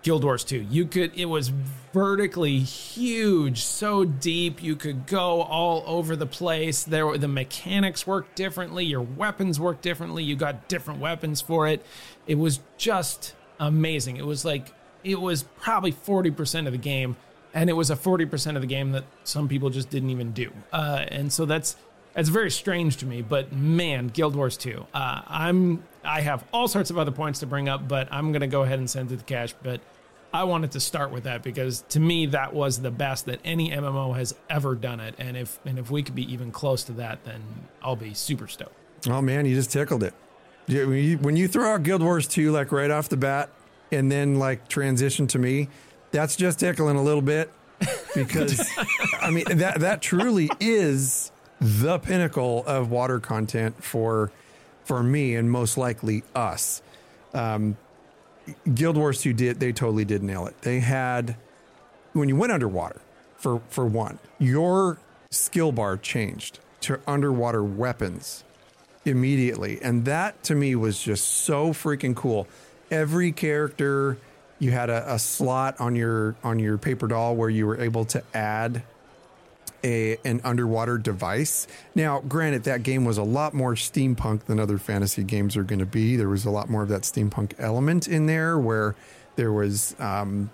[0.03, 0.61] Guild Wars 2.
[0.69, 1.49] You could it was
[1.93, 6.83] vertically huge, so deep you could go all over the place.
[6.83, 11.67] There were the mechanics worked differently, your weapons worked differently, you got different weapons for
[11.67, 11.85] it.
[12.25, 14.17] It was just amazing.
[14.17, 17.15] It was like it was probably 40% of the game
[17.53, 20.51] and it was a 40% of the game that some people just didn't even do.
[20.71, 21.75] Uh, and so that's
[22.13, 24.85] that's very strange to me, but man, Guild Wars 2.
[24.93, 28.47] Uh, I'm I have all sorts of other points to bring up, but I'm gonna
[28.47, 29.53] go ahead and send it to Cash.
[29.61, 29.81] But
[30.33, 33.69] I wanted to start with that because to me that was the best that any
[33.71, 35.15] MMO has ever done it.
[35.17, 37.41] And if and if we could be even close to that, then
[37.81, 38.73] I'll be super stoked.
[39.07, 40.13] Oh man, you just tickled it.
[40.67, 43.49] Yeah, When you, when you throw out Guild Wars 2 like right off the bat
[43.91, 45.69] and then like transition to me,
[46.11, 47.51] that's just tickling a little bit
[48.15, 48.69] because
[49.21, 54.31] I mean that that truly is the pinnacle of water content for
[54.83, 56.81] for me and most likely us.
[57.33, 57.77] Um,
[58.73, 60.59] Guild Wars 2 did they totally did nail it.
[60.63, 61.37] They had
[62.13, 62.99] when you went underwater
[63.37, 64.97] for for one, your
[65.29, 68.43] skill bar changed to underwater weapons
[69.05, 69.79] immediately.
[69.81, 72.47] And that to me was just so freaking cool.
[72.89, 74.17] Every character
[74.57, 78.05] you had a, a slot on your on your paper doll where you were able
[78.05, 78.81] to add
[79.83, 81.67] a an underwater device.
[81.95, 85.79] Now, granted, that game was a lot more steampunk than other fantasy games are going
[85.79, 86.15] to be.
[86.15, 88.95] There was a lot more of that steampunk element in there, where
[89.35, 90.51] there was, um,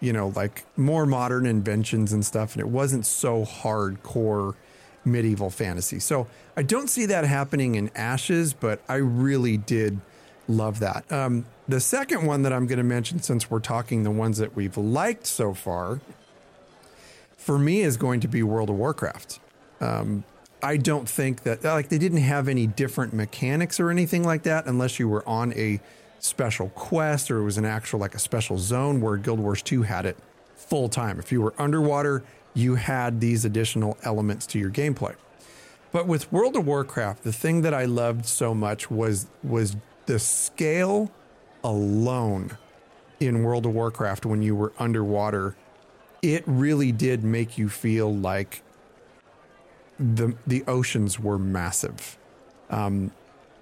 [0.00, 4.54] you know, like more modern inventions and stuff, and it wasn't so hardcore
[5.04, 5.98] medieval fantasy.
[5.98, 10.00] So I don't see that happening in Ashes, but I really did
[10.48, 11.10] love that.
[11.12, 14.54] Um, the second one that I'm going to mention, since we're talking the ones that
[14.54, 16.00] we've liked so far,
[17.44, 19.38] for me is going to be World of Warcraft.
[19.78, 20.24] Um,
[20.62, 24.64] I don't think that like they didn't have any different mechanics or anything like that,
[24.64, 25.78] unless you were on a
[26.20, 29.82] special quest or it was an actual like a special zone where Guild Wars 2
[29.82, 30.16] had it
[30.56, 31.18] full time.
[31.18, 35.14] If you were underwater, you had these additional elements to your gameplay.
[35.92, 39.76] But with World of Warcraft, the thing that I loved so much was was
[40.06, 41.12] the scale
[41.62, 42.56] alone
[43.20, 45.56] in World of Warcraft when you were underwater.
[46.24, 48.62] It really did make you feel like
[49.98, 52.16] the the oceans were massive.
[52.70, 53.12] Um,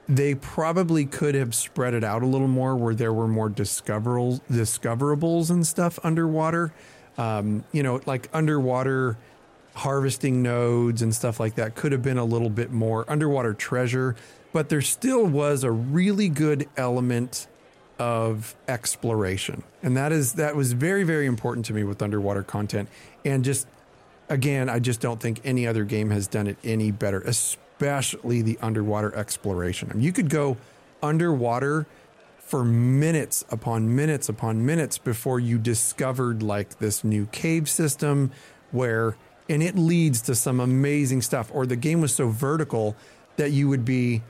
[0.09, 4.41] they probably could have spread it out a little more where there were more discoverables
[4.51, 6.73] discoverables and stuff underwater
[7.19, 9.17] um, you know like underwater
[9.75, 14.15] harvesting nodes and stuff like that could have been a little bit more underwater treasure
[14.53, 17.49] but there still was a really good element
[17.99, 22.89] of exploration and that is that was very very important to me with underwater content
[23.25, 23.67] and just
[24.29, 27.21] again i just don't think any other game has done it any better
[27.83, 29.91] especially the underwater exploration.
[29.91, 30.57] I mean, you could go
[31.03, 31.87] underwater
[32.39, 38.31] for minutes upon minutes upon minutes before you discovered like this new cave system
[38.71, 39.17] where
[39.49, 42.95] and it leads to some amazing stuff or the game was so vertical
[43.37, 44.23] that you would be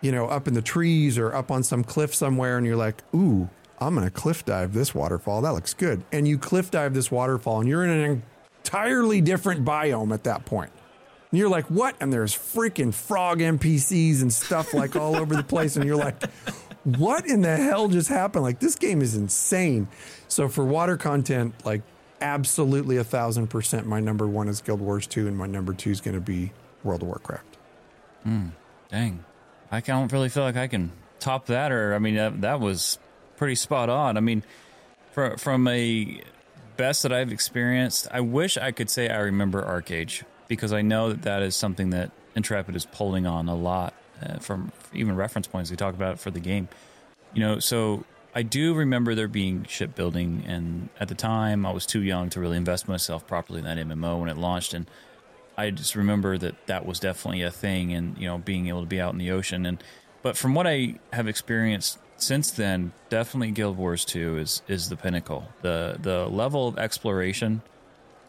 [0.00, 3.02] you know up in the trees or up on some cliff somewhere and you're like
[3.14, 3.48] ooh
[3.80, 7.10] i'm going to cliff dive this waterfall that looks good and you cliff dive this
[7.10, 8.22] waterfall and you're in an
[8.68, 10.70] entirely different biome at that point.
[11.30, 11.96] and you're like, what?
[12.00, 15.76] And there's freaking frog NPCs and stuff like all over the place.
[15.76, 16.22] And you're like,
[16.84, 18.44] what in the hell just happened?
[18.44, 19.88] Like, this game is insane.
[20.28, 21.82] So, for water content, like,
[22.20, 25.90] absolutely a thousand percent, my number one is Guild Wars 2, and my number two
[25.90, 26.52] is going to be
[26.84, 27.56] World of Warcraft.
[28.26, 28.50] Mm,
[28.90, 29.24] dang.
[29.70, 32.98] I don't really feel like I can top that, or, I mean, that, that was
[33.36, 34.16] pretty spot on.
[34.16, 34.42] I mean,
[35.12, 36.22] for, from a
[36.76, 41.10] best that I've experienced, I wish I could say I remember ArcheAge because I know
[41.10, 45.46] that that is something that Intrepid is pulling on a lot uh, from even reference
[45.46, 45.70] points.
[45.70, 46.68] We talk about it for the game,
[47.34, 47.58] you know.
[47.58, 48.04] So
[48.34, 52.40] I do remember there being shipbuilding, and at the time I was too young to
[52.40, 54.88] really invest myself properly in that MMO when it launched, and
[55.58, 58.86] I just remember that that was definitely a thing, and you know, being able to
[58.86, 59.82] be out in the ocean, and
[60.22, 64.96] but from what I have experienced since then, definitely Guild Wars 2 is is the
[64.96, 65.48] pinnacle.
[65.62, 67.62] The the level of exploration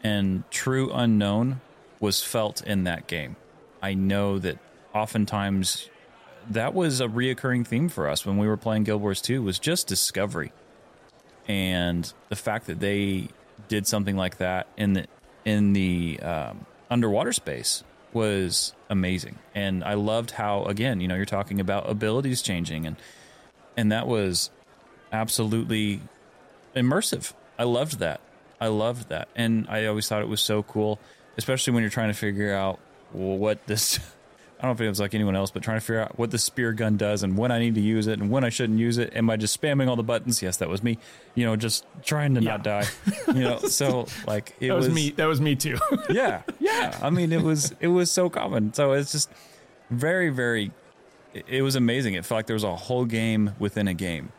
[0.02, 1.60] and true unknown
[2.00, 3.36] was felt in that game.
[3.80, 4.58] I know that
[4.92, 5.88] oftentimes
[6.48, 9.58] that was a reoccurring theme for us when we were playing Guild Wars 2 was
[9.58, 10.52] just discovery.
[11.46, 13.28] And the fact that they
[13.68, 15.06] did something like that in the
[15.44, 19.38] in the um, underwater space was amazing.
[19.54, 22.96] And I loved how again, you know, you're talking about abilities changing and
[23.76, 24.50] and that was
[25.12, 26.00] absolutely
[26.74, 27.32] immersive.
[27.58, 28.20] I loved that.
[28.60, 29.28] I loved that.
[29.36, 30.98] And I always thought it was so cool
[31.40, 32.78] especially when you're trying to figure out
[33.12, 33.98] well, what this.
[34.60, 36.30] I don't know if it was like anyone else, but trying to figure out what
[36.30, 38.78] the spear gun does and when I need to use it and when I shouldn't
[38.78, 39.16] use it.
[39.16, 40.42] Am I just spamming all the buttons?
[40.42, 40.98] Yes, that was me.
[41.34, 42.50] You know, just trying to yeah.
[42.50, 42.86] not die.
[43.28, 45.10] You know, so like it that was, was me.
[45.12, 45.78] That was me too.
[46.10, 46.98] yeah, yeah.
[47.00, 48.74] I mean, it was it was so common.
[48.74, 49.30] So it's just
[49.88, 50.72] very very.
[51.32, 52.14] It was amazing.
[52.14, 54.32] It felt like there was a whole game within a game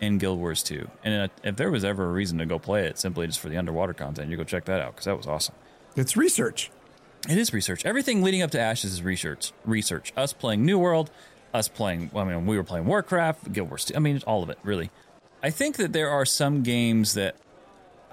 [0.00, 0.88] in Guild Wars 2.
[1.02, 3.56] And if there was ever a reason to go play it simply just for the
[3.56, 5.54] underwater content, you go check that out because that was awesome.
[5.96, 6.70] It's research.
[7.28, 7.86] It is research.
[7.86, 9.52] Everything leading up to Ashes is research.
[9.64, 10.12] Research.
[10.14, 11.10] Us playing New World,
[11.54, 12.10] us playing.
[12.14, 13.90] I mean, we were playing Warcraft, Guild Wars.
[13.94, 14.90] I mean, all of it, really.
[15.42, 17.36] I think that there are some games that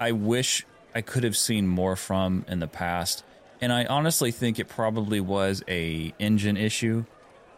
[0.00, 3.22] I wish I could have seen more from in the past,
[3.60, 7.04] and I honestly think it probably was a engine issue.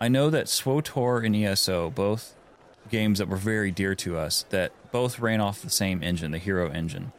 [0.00, 2.34] I know that SWTOR and ESO, both
[2.90, 6.38] games that were very dear to us, that both ran off the same engine, the
[6.38, 7.12] Hero engine.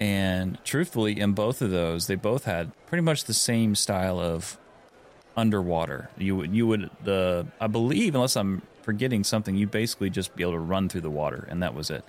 [0.00, 4.58] And truthfully, in both of those, they both had pretty much the same style of
[5.36, 6.08] underwater.
[6.16, 10.42] You would, you would, the I believe, unless I'm forgetting something, you'd basically just be
[10.42, 12.02] able to run through the water, and that was it.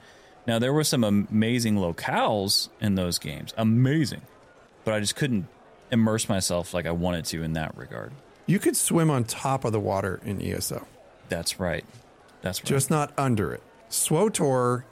[0.48, 4.22] Now there were some amazing locales in those games, amazing,
[4.86, 5.48] but I just couldn't
[5.92, 8.14] immerse myself like I wanted to in that regard.
[8.46, 10.88] You could swim on top of the water in ESO.
[11.30, 11.86] That's right.
[12.42, 12.66] That's right.
[12.66, 13.62] Just not under it.
[13.90, 14.84] SWTOR,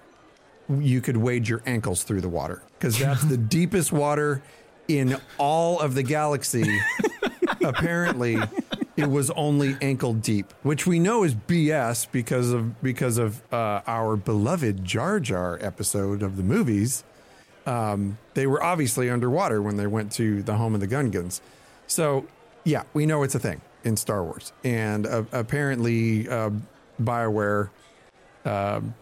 [0.70, 4.42] you could wade your ankles through the water because that's the deepest water
[4.88, 6.80] in all of the galaxy.
[7.64, 8.38] Apparently,
[8.96, 13.82] it was only ankle deep, which we know is BS because of because of uh,
[13.86, 17.04] our beloved Jar Jar episode of the movies.
[17.66, 21.42] Um, they were obviously underwater when they went to the home of the Gungans.
[21.86, 22.26] So,
[22.64, 26.52] yeah, we know it's a thing in Star Wars, and uh, apparently, uh,
[27.02, 27.70] Bioware
[28.46, 28.94] um,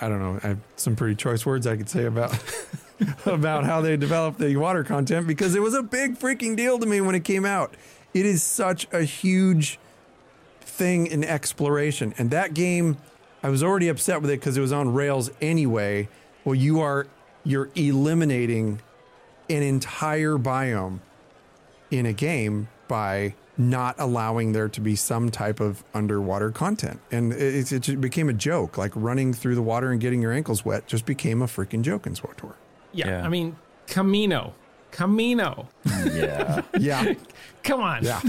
[0.00, 0.40] I don't know.
[0.42, 2.36] I have some pretty choice words I could say about
[3.26, 6.86] about how they develop the water content because it was a big freaking deal to
[6.86, 7.74] me when it came out.
[8.14, 9.78] It is such a huge
[10.60, 12.98] thing in exploration, and that game
[13.42, 16.08] I was already upset with it because it was on rails anyway.
[16.44, 17.06] Well, you are
[17.44, 18.80] you're eliminating
[19.50, 21.00] an entire biome
[21.90, 27.00] in a game by not allowing there to be some type of underwater content.
[27.10, 28.78] And it, it just became a joke.
[28.78, 32.06] Like running through the water and getting your ankles wet just became a freaking joke
[32.06, 32.54] in SWTOR.
[32.92, 33.24] Yeah, Yeah.
[33.24, 34.52] I mean, Kamino.
[34.90, 35.66] Kamino.
[36.14, 36.62] Yeah.
[36.78, 37.14] Yeah.
[37.62, 38.04] Come on.
[38.04, 38.20] Yeah.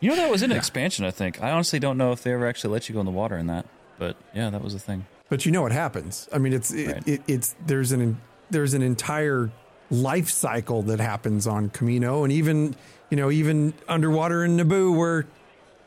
[0.00, 1.04] you know that was an expansion.
[1.04, 1.42] I think.
[1.42, 3.46] I honestly don't know if they ever actually let you go in the water in
[3.48, 3.66] that,
[3.98, 5.06] but yeah, that was a thing.
[5.28, 6.28] But you know what happens.
[6.32, 7.08] I mean, it's it, Right.
[7.08, 8.20] it, it's there's an
[8.50, 9.50] there's an entire
[9.90, 12.74] life cycle that happens on Kamino, and even
[13.10, 15.26] you know even underwater in Naboo, where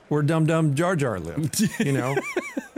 [0.10, 1.62] where Dum Dum Jar Jar lived.
[1.80, 2.16] You know.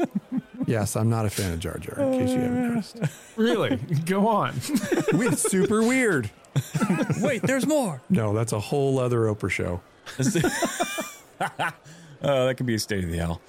[0.65, 1.99] yes, I'm not a fan of Jar Jar.
[1.99, 2.99] In case you haven't noticed,
[3.35, 3.77] Really?
[4.05, 4.53] Go on.
[4.57, 6.29] it's super weird.
[7.19, 8.01] Wait, there's more.
[8.09, 9.81] No, that's a whole other Oprah show.
[12.21, 13.41] Oh, that could be a state of the owl.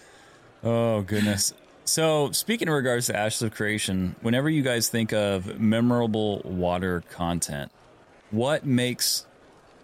[0.65, 1.55] Oh goodness.
[1.87, 7.05] So speaking in regards to Ashes of Creation, whenever you guys think of memorable water
[7.11, 7.71] content,
[8.31, 9.25] what makes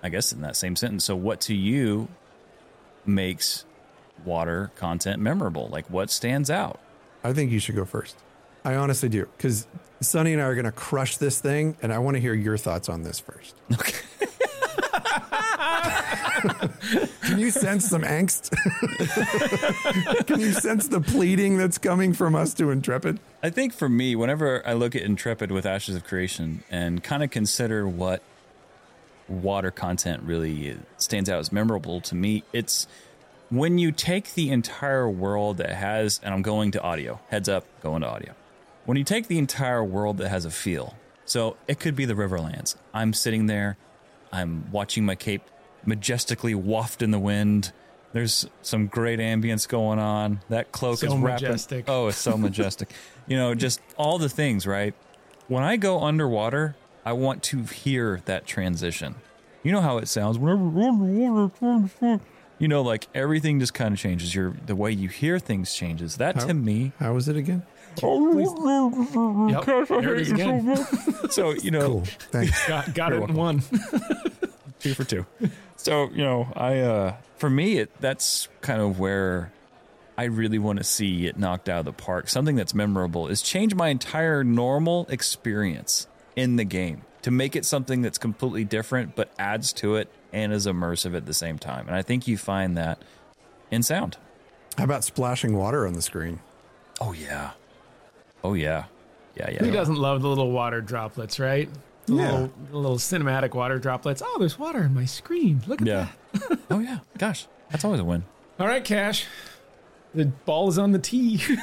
[0.02, 2.08] I guess in that same sentence, so what to you
[3.06, 3.64] makes
[4.24, 5.68] water content memorable?
[5.68, 6.80] Like what stands out?
[7.22, 8.16] I think you should go first.
[8.64, 9.68] I honestly do because
[10.00, 12.56] Sunny and I are going to crush this thing, and I want to hear your
[12.56, 13.54] thoughts on this first.
[17.22, 18.50] Can you sense some angst?
[20.26, 23.20] Can you sense the pleading that's coming from us to Intrepid?
[23.42, 27.22] I think for me, whenever I look at Intrepid with Ashes of Creation and kind
[27.22, 28.22] of consider what
[29.28, 32.86] water content really stands out as memorable to me, it's
[33.50, 37.64] when you take the entire world that has, and I'm going to audio, heads up,
[37.82, 38.34] going to audio.
[38.84, 42.14] When you take the entire world that has a feel, so it could be the
[42.14, 42.76] Riverlands.
[42.92, 43.76] I'm sitting there,
[44.32, 45.42] I'm watching my cape
[45.84, 47.72] majestically waft in the wind.
[48.12, 50.40] There's some great ambience going on.
[50.48, 51.46] That cloak So is wrapping.
[51.48, 51.84] majestic.
[51.88, 52.90] Oh, it's so majestic.
[53.26, 54.94] you know, just all the things, right?
[55.48, 59.16] When I go underwater, I want to hear that transition.
[59.62, 62.20] You know how it sounds whenever underwater.
[62.58, 64.34] You know, like everything just kind of changes.
[64.34, 66.16] Your the way you hear things changes.
[66.18, 66.92] That to me.
[66.98, 67.64] How was it again?
[69.50, 69.88] Yep.
[69.88, 70.86] There it is again.
[71.30, 72.04] So you know, Cool.
[72.30, 72.68] Thanks.
[72.68, 73.62] Got, got You're it in one.
[74.80, 75.24] two for two.
[75.76, 79.50] So you know, I uh for me, it that's kind of where
[80.18, 82.28] I really want to see it knocked out of the park.
[82.28, 87.64] Something that's memorable is change my entire normal experience in the game to make it
[87.64, 91.86] something that's completely different, but adds to it and is immersive at the same time.
[91.86, 93.00] And I think you find that
[93.70, 94.18] in sound.
[94.76, 96.40] How about splashing water on the screen?
[97.00, 97.52] Oh yeah,
[98.44, 98.84] oh yeah,
[99.36, 99.58] yeah yeah.
[99.60, 101.68] Who doesn't love the little water droplets, right?
[102.06, 102.32] The Yeah.
[102.32, 104.22] little, the little cinematic water droplets.
[104.24, 105.62] Oh, there's water in my screen.
[105.66, 106.08] Look at Yeah.
[106.70, 106.98] oh yeah.
[107.18, 108.24] Gosh, that's always a win.
[108.58, 109.26] All right, Cash.
[110.14, 111.40] The ball is on the tee.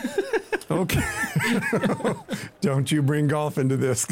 [0.72, 1.02] Okay.
[2.62, 4.06] Don't you bring golf into this,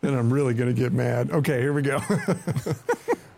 [0.00, 1.32] then I'm really going to get mad.
[1.32, 1.96] Okay, here we go.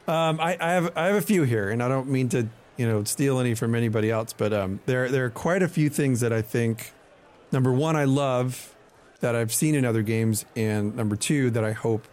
[0.07, 2.87] um, I, I have I have a few here, and I don't mean to you
[2.87, 6.21] know steal any from anybody else, but um, there there are quite a few things
[6.21, 6.93] that I think.
[7.53, 8.75] Number one, I love
[9.21, 12.07] that I've seen in other games, and number two, that I hope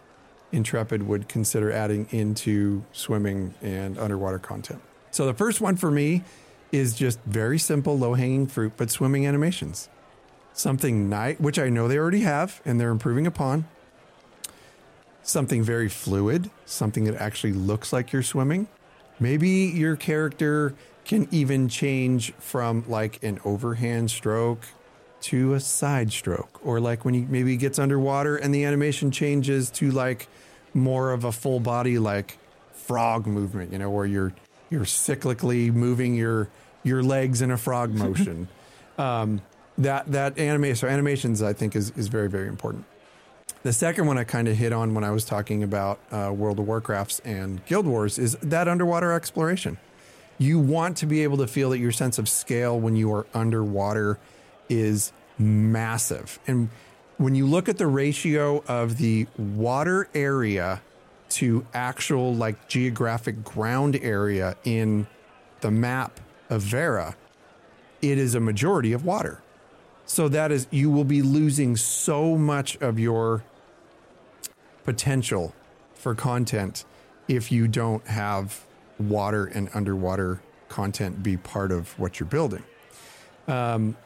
[0.52, 4.82] Intrepid would consider adding into swimming and underwater content.
[5.10, 6.22] So the first one for me
[6.72, 9.88] is just very simple, low hanging fruit, but swimming animations
[10.58, 13.66] something night, which I know they already have and they're improving upon.
[15.22, 18.66] Something very fluid, something that actually looks like you're swimming.
[19.20, 20.74] Maybe your character
[21.04, 24.66] can even change from like an overhand stroke
[25.20, 29.70] to a side stroke, or like when he maybe gets underwater and the animation changes
[29.70, 30.28] to like
[30.74, 32.38] more of a full body, like
[32.72, 34.32] frog movement, you know, where you're
[34.70, 36.48] you're cyclically moving your
[36.84, 38.48] your legs in a frog motion.
[38.96, 39.40] um,
[39.76, 42.84] that that anime so animations I think is is very very important.
[43.62, 46.60] The second one I kind of hit on when I was talking about uh, World
[46.60, 49.78] of Warcrafts and Guild Wars is that underwater exploration.
[50.38, 53.26] You want to be able to feel that your sense of scale when you are
[53.34, 54.18] underwater
[54.68, 56.38] is massive.
[56.46, 56.68] And
[57.16, 60.80] when you look at the ratio of the water area
[61.30, 65.06] to actual like geographic ground area in
[65.60, 67.16] the map of Verra,
[68.00, 69.42] it is a majority of water.
[70.06, 73.42] So that is you will be losing so much of your
[74.84, 75.54] potential
[75.94, 76.84] for content
[77.26, 78.64] if you don't have
[78.98, 82.62] water and underwater content be part of what you're building.
[83.46, 83.96] Um,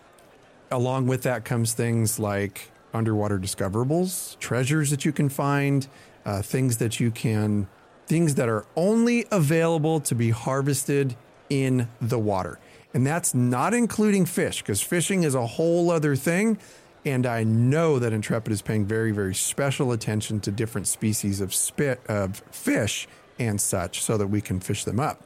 [0.73, 5.87] along with that comes things like underwater discoverables, treasures that you can find,
[6.25, 7.69] uh, things that you can,
[8.07, 11.17] things that are only available to be harvested
[11.49, 12.59] in the water.
[12.95, 16.59] And that's not including fish because fishing is a whole other thing.
[17.05, 21.55] And I know that Intrepid is paying very, very special attention to different species of
[21.55, 23.09] spit of fish
[23.39, 25.23] and such so that we can fish them up.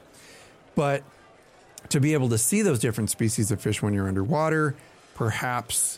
[0.75, 1.03] But
[1.89, 4.75] to be able to see those different species of fish when you're underwater,
[5.17, 5.97] perhaps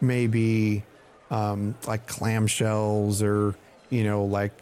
[0.00, 0.84] maybe
[1.30, 3.56] um, like clamshells or,
[3.88, 4.52] you know, like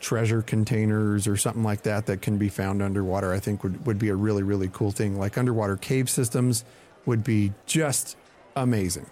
[0.00, 3.98] treasure containers or something like that that can be found underwater, I think would, would
[3.98, 5.18] be a really, really cool thing.
[5.18, 6.64] Like underwater cave systems
[7.04, 8.16] would be just
[8.54, 9.06] amazing.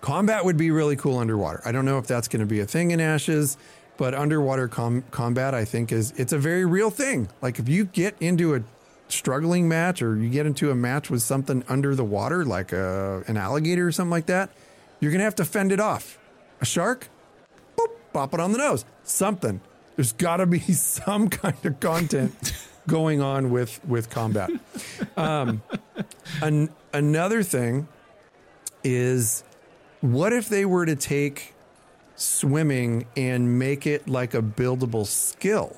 [0.00, 1.62] Combat would be really cool underwater.
[1.64, 3.56] I don't know if that's going to be a thing in Ashes,
[3.96, 7.28] but underwater com- combat, I think, is it's a very real thing.
[7.40, 8.62] Like if you get into a
[9.12, 13.22] struggling match or you get into a match with something under the water, like a,
[13.26, 14.50] an alligator or something like that,
[15.00, 16.18] you're going to have to fend it off.
[16.60, 17.08] A shark,
[17.76, 18.84] boop, pop it on the nose.
[19.02, 19.60] Something.
[19.96, 22.54] There's got to be some kind of content
[22.86, 24.50] going on with with combat.
[25.16, 25.62] Um,
[26.42, 27.88] an, another thing
[28.82, 29.44] is,
[30.00, 31.54] what if they were to take
[32.16, 35.76] swimming and make it like a buildable skill?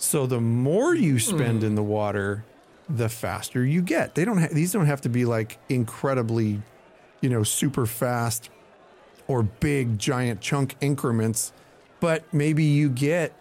[0.00, 1.18] So the more you hmm.
[1.18, 2.42] spend in the water,
[2.88, 4.14] the faster you get.
[4.14, 6.62] They don't ha- these don't have to be like incredibly,
[7.20, 8.48] you know, super fast
[9.28, 11.52] or big giant chunk increments,
[12.00, 13.34] but maybe you get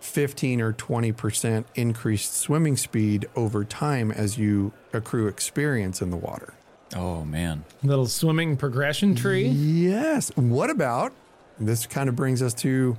[0.00, 6.52] 15 or 20% increased swimming speed over time as you accrue experience in the water.
[6.96, 7.64] Oh man.
[7.84, 9.46] Little swimming progression tree.
[9.46, 10.32] Yes.
[10.34, 11.12] What about
[11.60, 12.96] this kind of brings us to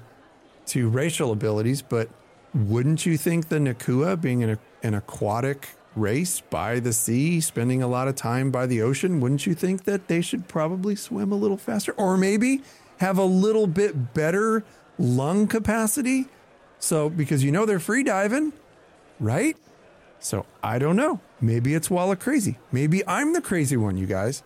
[0.68, 2.10] to racial abilities, but
[2.56, 7.88] wouldn't you think the Nikua being an, an aquatic race by the sea, spending a
[7.88, 11.36] lot of time by the ocean, wouldn't you think that they should probably swim a
[11.36, 12.62] little faster or maybe
[13.00, 14.64] have a little bit better
[14.98, 16.28] lung capacity?
[16.80, 18.54] So because you know they're free diving,
[19.20, 19.58] right?
[20.20, 21.20] So I don't know.
[21.42, 22.58] Maybe it's Walla crazy.
[22.72, 24.44] Maybe I'm the crazy one, you guys.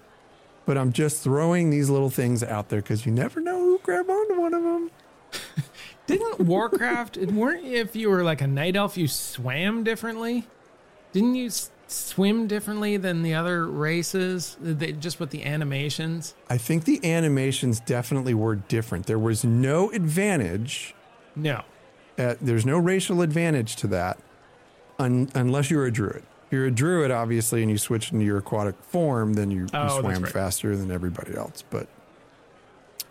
[0.66, 4.10] But I'm just throwing these little things out there because you never know who grab
[4.10, 4.92] onto one of them.
[6.18, 7.18] Didn't Warcraft?
[7.32, 10.48] weren't if you were like a night elf, you swam differently.
[11.14, 14.58] Didn't you s- swim differently than the other races?
[14.60, 16.36] They, just with the animations.
[16.50, 19.06] I think the animations definitely were different.
[19.06, 20.94] There was no advantage.
[21.36, 21.64] No.
[22.18, 24.20] At, there's no racial advantage to that
[25.00, 26.24] un, unless you're a druid.
[26.48, 29.84] If you're a druid, obviously, and you switch into your aquatic form, then you, Oh,
[29.84, 30.32] you swam right.
[30.32, 31.64] faster than everybody else.
[31.70, 31.88] But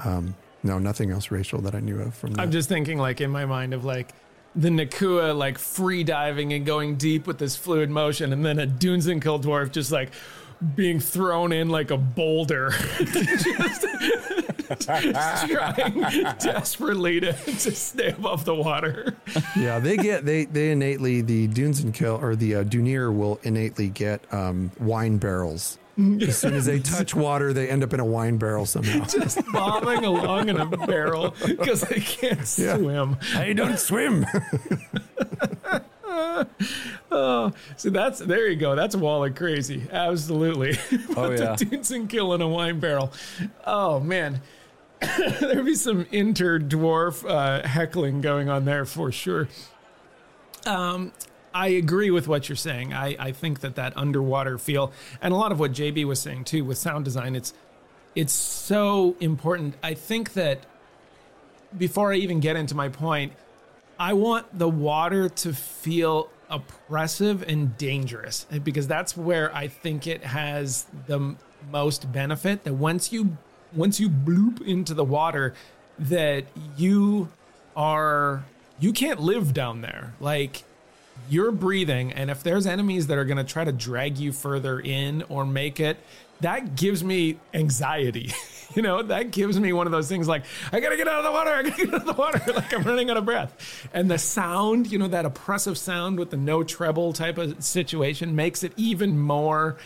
[0.01, 2.43] um, no, nothing else racial that I knew of from that.
[2.43, 4.13] I'm just thinking like in my mind of like
[4.57, 8.67] the Nikua like free diving and going deep with this fluid motion, and then a
[8.67, 10.11] Dünzenkell dwarf just like
[10.75, 13.87] being thrown in like a boulder, just,
[14.81, 16.01] just trying
[16.41, 19.15] desperately to, to stay above the water.
[19.57, 24.21] yeah, they get they they innately the Dünzenkell or the uh, Dünir will innately get
[24.33, 25.79] um, wine barrels.
[25.99, 29.05] As soon as they touch water, they end up in a wine barrel somehow.
[29.09, 32.77] Just bobbing along in a barrel because they can't Yeah.
[32.77, 33.17] swim.
[33.35, 34.25] I don't swim.
[37.11, 38.75] Oh, so that's there you go.
[38.75, 39.87] That's Walla crazy.
[39.91, 40.77] Absolutely.
[41.17, 41.57] Oh, yeah.
[41.95, 43.13] and kill in a wine barrel.
[43.67, 44.41] Oh man.
[45.41, 49.49] There'd be some inter dwarf uh, heckling going on there for sure.
[50.67, 51.13] Um,
[51.55, 52.93] I agree with what you're saying.
[52.93, 56.45] I, I think that that underwater feel, and a lot of what JB was saying
[56.45, 57.55] too with sound design, it's
[58.15, 59.75] it's so important.
[59.83, 60.67] I think that
[61.77, 63.33] before I even get into my point,
[63.99, 70.07] I want the water to feel oppressive and dangerous eh, because that's where I think
[70.07, 71.37] it has the
[71.71, 72.65] most benefit.
[72.65, 73.37] That once you
[73.75, 75.55] once you bloop into the water,
[75.99, 76.45] that
[76.77, 77.29] you
[77.77, 78.45] are
[78.81, 80.15] you can't live down there.
[80.21, 80.65] Like
[81.29, 84.81] you're breathing, and if there's enemies that are going to try to drag you further
[84.81, 85.99] in or make it,
[86.41, 88.33] that gives me anxiety.
[88.75, 91.25] you know, that gives me one of those things like, I gotta get out of
[91.25, 93.89] the water, I gotta get out of the water, like I'm running out of breath.
[93.93, 98.37] And the sound, you know, that oppressive sound with the no treble type of situation
[98.37, 99.77] makes it even more.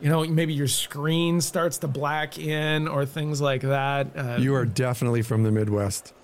[0.00, 4.16] You know, maybe your screen starts to black in or things like that.
[4.16, 6.14] Uh, you are definitely from the Midwest.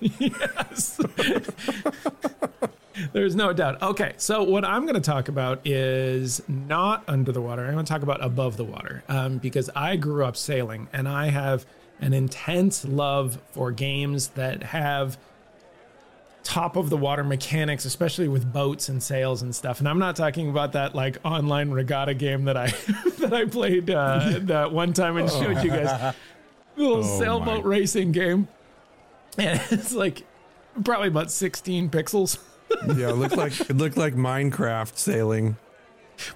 [0.00, 1.00] Yes.
[3.12, 3.80] There's no doubt.
[3.82, 7.64] Okay, so what I'm going to talk about is not under the water.
[7.66, 11.08] I'm going to talk about above the water um, because I grew up sailing and
[11.08, 11.64] I have
[12.00, 15.16] an intense love for games that have
[16.42, 19.78] top of the water mechanics, especially with boats and sails and stuff.
[19.78, 22.66] And I'm not talking about that like online regatta game that I
[23.20, 26.14] that I played uh, that one time and showed you guys.
[26.76, 27.70] Little Oh, sailboat my.
[27.70, 28.48] racing game.
[29.38, 30.24] And it's like
[30.84, 32.38] probably about 16 pixels.
[32.96, 35.58] Yeah, it looked like it looked like Minecraft sailing.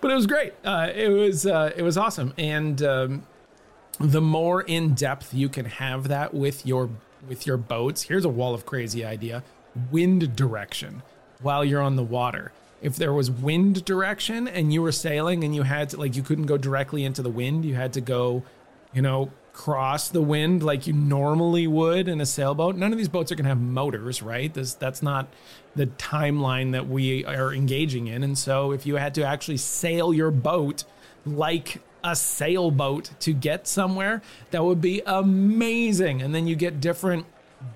[0.02, 0.52] but it was great.
[0.62, 3.26] Uh, it was uh, it was awesome, and um,
[3.98, 6.90] the more in depth you can have that with your
[7.26, 8.02] with your boats.
[8.02, 9.44] Here's a wall of crazy idea:
[9.90, 11.02] wind direction
[11.40, 12.52] while you're on the water.
[12.82, 16.22] If there was wind direction and you were sailing and you had to, like you
[16.22, 18.42] couldn't go directly into the wind, you had to go,
[18.92, 22.76] you know, cross the wind like you normally would in a sailboat.
[22.76, 24.52] None of these boats are going to have motors, right?
[24.52, 25.28] This that's not
[25.74, 28.22] the timeline that we are engaging in.
[28.22, 30.84] And so if you had to actually sail your boat
[31.24, 36.20] like a sailboat to get somewhere, that would be amazing.
[36.20, 37.24] And then you get different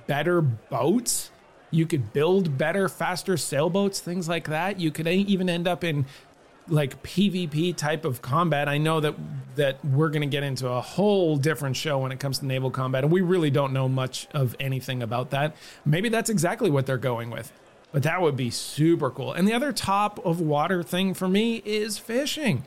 [0.07, 1.31] better boats.
[1.71, 4.79] You could build better, faster sailboats, things like that.
[4.79, 6.05] You could even end up in
[6.71, 8.69] like PvP type of combat.
[8.69, 9.15] I know that
[9.57, 12.71] that we're going to get into a whole different show when it comes to naval
[12.71, 15.55] combat, and we really don't know much of anything about that.
[15.85, 17.53] Maybe that's exactly what they're going with,
[17.93, 19.33] but that would be super cool.
[19.33, 22.65] And the other top of water thing for me is fishing.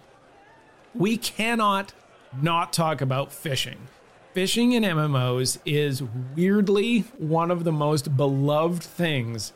[0.94, 1.94] We cannot
[2.40, 3.88] not talk about fishing.
[4.34, 6.04] Fishing in MMOs is
[6.36, 9.54] weirdly one of the most beloved things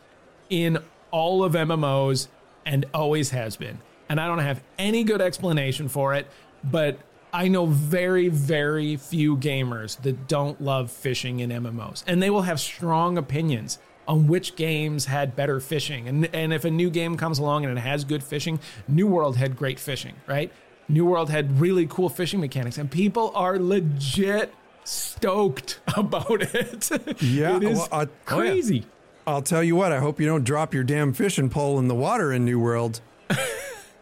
[0.50, 0.78] in
[1.12, 2.28] all of MMOs
[2.66, 3.80] and always has been
[4.10, 6.28] and I don't have any good explanation for it,
[6.64, 6.98] but
[7.34, 12.44] I know very, very few gamers that don't love fishing in MMOs, and they will
[12.44, 16.08] have strong opinions on which games had better fishing.
[16.08, 19.36] And and if a new game comes along and it has good fishing, New World
[19.36, 20.52] had great fishing, right?
[20.88, 24.54] New World had really cool fishing mechanics, and people are legit
[24.86, 26.90] stoked about it.
[27.22, 28.86] Yeah, it is well, I- oh, crazy.
[29.26, 31.96] I'll tell you what, I hope you don't drop your damn fishing pole in the
[31.96, 33.02] water in New World.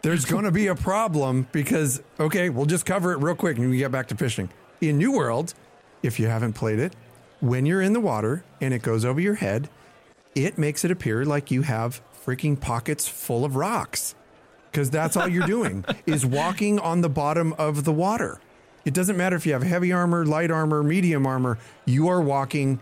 [0.05, 3.71] There's going to be a problem because, okay, we'll just cover it real quick and
[3.71, 4.49] we get back to fishing.
[4.79, 5.55] In New World,
[6.03, 6.95] if you haven't played it,
[7.39, 9.67] when you're in the water and it goes over your head,
[10.35, 14.13] it makes it appear like you have freaking pockets full of rocks
[14.71, 18.39] because that's all you're doing is walking on the bottom of the water.
[18.85, 22.79] It doesn't matter if you have heavy armor, light armor, medium armor, you are walking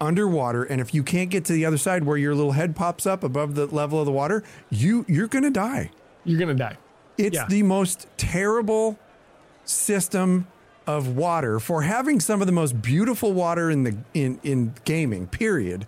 [0.00, 3.06] underwater and if you can't get to the other side where your little head pops
[3.06, 5.92] up above the level of the water, you you're going to die.
[6.24, 6.76] You're gonna die.
[7.18, 7.46] It's Yeah.
[7.48, 8.98] the most terrible
[9.64, 10.46] system
[10.86, 15.26] of water for having some of the most beautiful water in the in in gaming.
[15.26, 15.86] Period.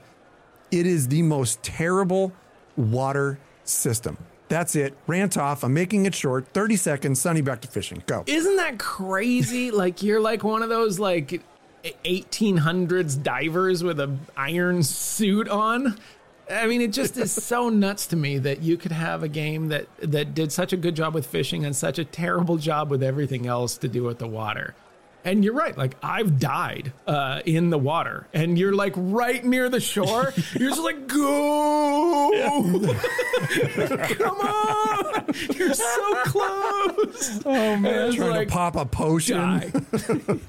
[0.70, 2.32] It is the most terrible
[2.76, 4.16] water system.
[4.48, 4.94] That's it.
[5.06, 5.64] Rant off.
[5.64, 6.46] I'm making it short.
[6.52, 7.20] 30 seconds.
[7.20, 8.02] Sunny back to fishing.
[8.06, 8.22] Go.
[8.26, 9.70] Isn't that crazy?
[9.70, 11.42] like you're like one of those like
[12.04, 15.98] 1800s divers with a iron suit on.
[16.52, 19.68] I mean, it just is so nuts to me that you could have a game
[19.68, 23.02] that that did such a good job with fishing and such a terrible job with
[23.02, 24.74] everything else to do with the water.
[25.24, 25.78] And you're right.
[25.78, 30.34] Like I've died uh, in the water, and you're like right near the shore.
[30.58, 32.30] You're just like, go,
[34.08, 35.24] come on!
[35.54, 37.40] You're so close.
[37.46, 39.86] Oh man, Trying to pop a potion.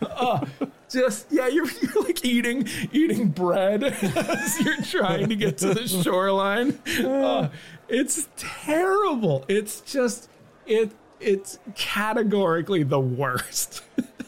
[0.02, 0.42] oh,
[0.94, 5.88] just yeah, you're, you're like eating eating bread as you're trying to get to the
[6.04, 6.80] shoreline.
[7.00, 7.50] Oh,
[7.90, 9.44] it's terrible.
[9.48, 10.30] It's just
[10.66, 13.84] it it's categorically the worst.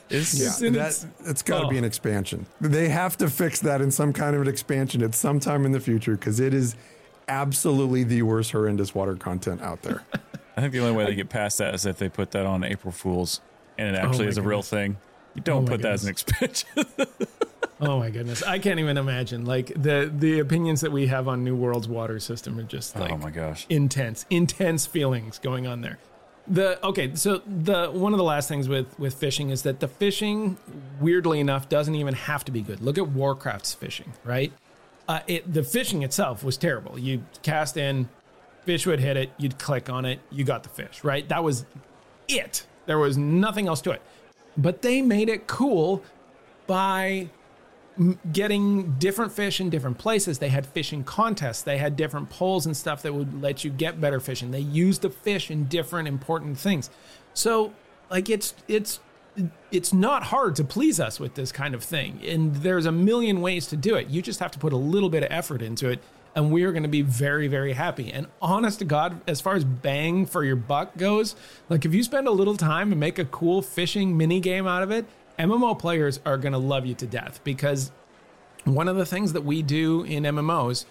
[0.10, 1.80] Is Yeah, that, its- it's got to be oh.
[1.80, 2.46] an expansion.
[2.62, 5.72] They have to fix that in some kind of an expansion at some time in
[5.72, 6.76] the future because it is
[7.28, 10.04] absolutely the worst horrendous water content out there.
[10.56, 12.64] I think the only way they get past that is if they put that on
[12.64, 13.42] April Fools
[13.78, 14.98] and it oh actually my is a real thing.
[15.44, 16.70] Don't my put that as an expansion.
[17.82, 19.46] oh my goodness, I can't even imagine.
[19.46, 23.12] Like the the opinions that we have on New World's water system are just like
[23.12, 23.66] oh my gosh.
[23.70, 26.00] intense intense feelings going on there.
[26.48, 29.88] The okay so the one of the last things with with fishing is that the
[29.88, 30.58] fishing
[31.00, 32.82] weirdly enough doesn't even have to be good.
[32.82, 34.52] Look at warcraft's fishing right?
[35.08, 36.98] Uh, it the fishing itself was terrible.
[36.98, 38.10] You cast in
[38.64, 41.28] fish would hit it you'd click on it you got the fish right?
[41.30, 41.66] That was
[42.28, 42.66] it.
[42.86, 44.02] There was nothing else to it
[44.58, 46.04] but they made it cool
[46.68, 47.30] by
[48.34, 50.40] getting different fish in different places.
[50.40, 51.62] They had fishing contests.
[51.62, 54.52] They had different poles and stuff that would let you get better fishing.
[54.52, 56.90] They used the fish in different important things.
[57.34, 57.74] So,
[58.10, 59.00] like it's it's
[59.72, 62.22] it's not hard to please us with this kind of thing.
[62.26, 64.08] And there's a million ways to do it.
[64.08, 66.00] You just have to put a little bit of effort into it
[66.36, 68.12] and we are going to be very very happy.
[68.12, 71.36] And honest to god, as far as bang for your buck goes,
[71.70, 74.84] like if you spend a little time and make a cool fishing mini game out
[74.84, 75.06] of it,
[75.40, 77.92] MMO players are going to love you to death because
[78.66, 80.86] one of the things that we do in MMOs,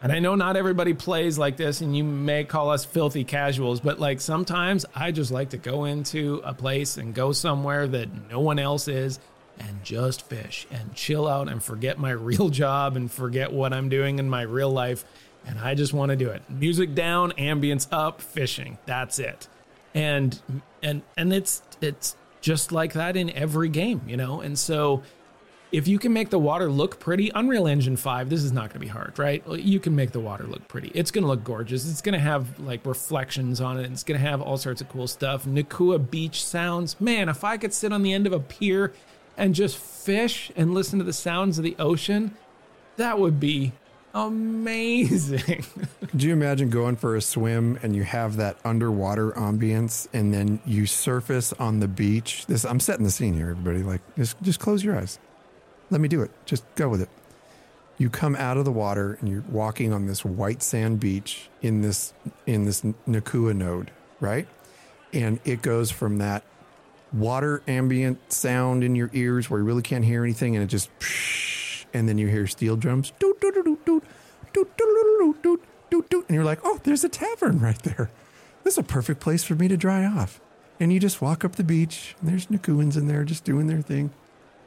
[0.00, 3.80] and I know not everybody plays like this, and you may call us filthy casuals,
[3.80, 8.30] but like sometimes I just like to go into a place and go somewhere that
[8.30, 9.18] no one else is
[9.58, 13.88] and just fish and chill out and forget my real job and forget what I'm
[13.88, 15.04] doing in my real life.
[15.46, 16.42] And I just want to do it.
[16.50, 18.78] Music down, ambience up, fishing.
[18.86, 19.48] That's it.
[19.94, 20.40] and
[20.82, 24.40] and and it's it's just like that in every game, you know.
[24.40, 25.02] And so
[25.70, 28.74] if you can make the water look pretty, Unreal Engine 5, this is not going
[28.74, 29.46] to be hard, right?
[29.48, 30.90] You can make the water look pretty.
[30.94, 31.90] It's going to look gorgeous.
[31.90, 33.90] It's going to have like reflections on it.
[33.90, 35.44] It's going to have all sorts of cool stuff.
[35.44, 36.98] Nikua beach sounds.
[37.00, 38.92] Man, if I could sit on the end of a pier
[39.38, 42.36] and just fish and listen to the sounds of the ocean,
[42.96, 43.72] that would be
[44.12, 45.64] amazing.
[46.08, 50.60] Could you imagine going for a swim and you have that underwater ambience and then
[50.66, 52.44] you surface on the beach?
[52.46, 53.82] This I'm setting the scene here, everybody.
[53.82, 55.18] Like just just close your eyes.
[55.90, 56.30] Let me do it.
[56.44, 57.08] Just go with it.
[57.96, 61.80] You come out of the water and you're walking on this white sand beach in
[61.82, 62.12] this
[62.46, 64.48] in this Nikua node, right?
[65.12, 66.42] And it goes from that
[67.12, 70.90] water ambient sound in your ears where you really can't hear anything and it just
[71.94, 74.04] and then you hear steel drums doot, doot, doot, doot,
[74.52, 78.10] doot, doot, doot, doot, doot, and you're like oh there's a tavern right there
[78.64, 80.40] this is a perfect place for me to dry off
[80.80, 83.80] and you just walk up the beach and there's Nikuans in there just doing their
[83.82, 84.10] thing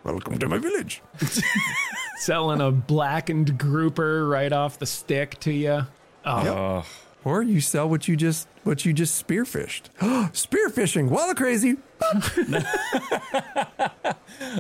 [0.03, 1.01] welcome to my village
[2.17, 5.87] Selling a blackened grouper right off the stick to you.
[6.23, 6.85] Oh, Oh,
[7.23, 11.77] or you sell what you just what you just spearfished spearfishing walla crazy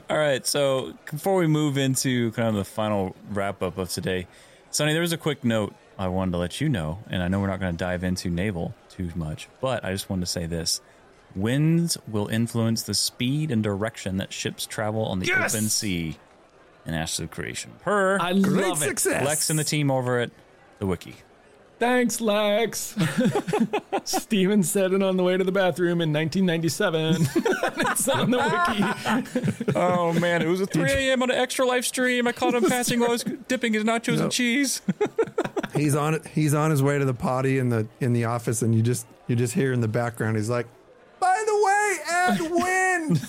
[0.09, 4.27] All right, so before we move into kind of the final wrap up of today,
[4.69, 7.39] Sunny, there was a quick note I wanted to let you know, and I know
[7.39, 10.45] we're not going to dive into naval too much, but I just wanted to say
[10.45, 10.81] this.
[11.35, 15.55] Winds will influence the speed and direction that ships travel on the Yes!
[15.55, 16.17] open sea
[16.85, 17.71] in Ashes of Creation.
[17.81, 18.87] Per I great love it.
[18.87, 20.31] success Lex and the team over at
[20.79, 21.15] the wiki.
[21.81, 22.95] Thanks, Lex.
[24.03, 27.15] Steven said it on the way to the bathroom in 1997.
[27.89, 29.73] it's on the wiki.
[29.75, 31.23] Oh man, it was at 3 a.m.
[31.23, 32.27] on an extra live stream.
[32.27, 34.25] I caught him passing while I was dipping his nachos Nope.
[34.25, 34.83] in cheese.
[35.73, 36.27] he's on it.
[36.27, 39.07] He's on his way to the potty in the in the office, and you just
[39.25, 40.37] you just hear in the background.
[40.37, 40.67] He's like,
[41.19, 43.21] "By the way, add wind."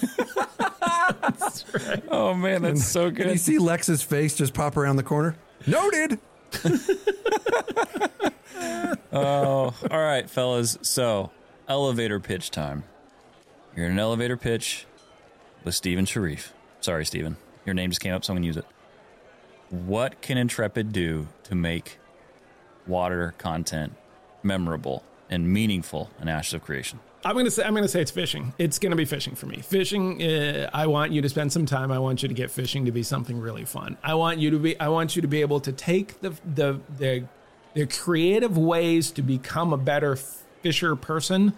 [2.10, 5.36] Oh man, that's so and you see Lex's face just pop around the corner.
[5.66, 6.18] Noted.
[9.12, 10.78] Oh, all right, fellas.
[10.80, 11.30] So,
[11.68, 12.84] elevator pitch time.
[13.76, 14.86] You're in an elevator pitch
[15.64, 16.54] with Steven Sharif.
[16.80, 17.36] Sorry, Steven.
[17.66, 18.64] Your name just came up, so I'm going to use it.
[19.68, 21.98] What can Intrepid do to make
[22.86, 23.94] water content
[24.42, 27.00] memorable and meaningful in Ashes of Creation?
[27.24, 28.52] I'm gonna say I'm gonna say it's fishing.
[28.58, 29.58] It's gonna be fishing for me.
[29.58, 30.20] Fishing.
[30.20, 31.92] Uh, I want you to spend some time.
[31.92, 33.96] I want you to get fishing to be something really fun.
[34.02, 34.78] I want you to be.
[34.80, 37.24] I want you to be able to take the the the,
[37.74, 41.52] the creative ways to become a better fisher person.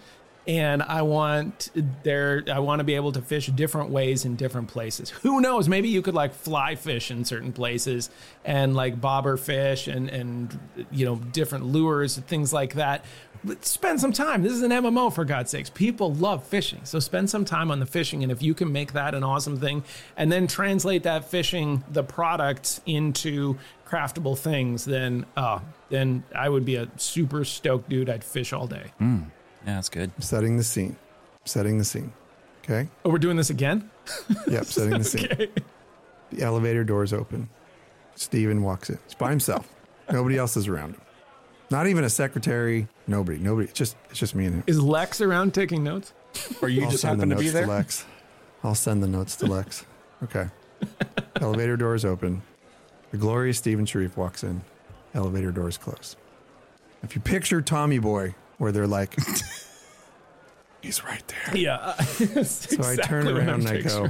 [0.47, 1.71] And I want
[2.03, 2.43] there.
[2.51, 5.09] I want to be able to fish different ways in different places.
[5.09, 5.67] Who knows?
[5.67, 8.09] Maybe you could like fly fish in certain places
[8.43, 10.59] and like bobber fish and and
[10.91, 13.03] you know different lures and things like that.
[13.43, 14.41] But spend some time.
[14.41, 15.69] This is an MMO for God's sakes.
[15.69, 16.81] People love fishing.
[16.83, 18.23] So spend some time on the fishing.
[18.23, 19.83] And if you can make that an awesome thing
[20.17, 26.65] and then translate that fishing, the product into craftable things, then uh, then I would
[26.65, 28.09] be a super stoked dude.
[28.09, 28.91] I'd fish all day.
[29.65, 30.11] Yeah, that's good.
[30.19, 30.95] Setting the scene.
[31.45, 32.13] Setting the scene.
[32.63, 32.87] Okay.
[33.03, 33.89] Oh, we're doing this again?
[34.47, 34.65] Yep.
[34.65, 35.27] Setting the scene.
[35.31, 35.49] Okay.
[36.31, 37.49] The elevator doors open.
[38.15, 38.99] Steven walks in.
[39.05, 39.67] He's by himself.
[40.11, 41.01] Nobody else is around him.
[41.71, 42.87] Not even a secretary.
[43.07, 43.39] Nobody.
[43.39, 43.67] Nobody.
[43.69, 44.63] It's just it's just me and him.
[44.67, 46.13] Is Lex around taking notes?
[46.61, 47.67] Or you I'll just send the happen to notes be there?
[47.67, 48.05] Lex.
[48.63, 49.85] I'll send the notes to Lex.
[50.23, 50.47] Okay.
[51.41, 52.41] Elevator doors open.
[53.11, 54.61] The glorious Steven Sharif walks in.
[55.13, 56.15] Elevator doors close.
[57.03, 59.15] If you picture Tommy Boy, where they're like,
[60.81, 61.57] he's right there.
[61.57, 61.93] Yeah.
[62.43, 64.09] So I turn around and I go,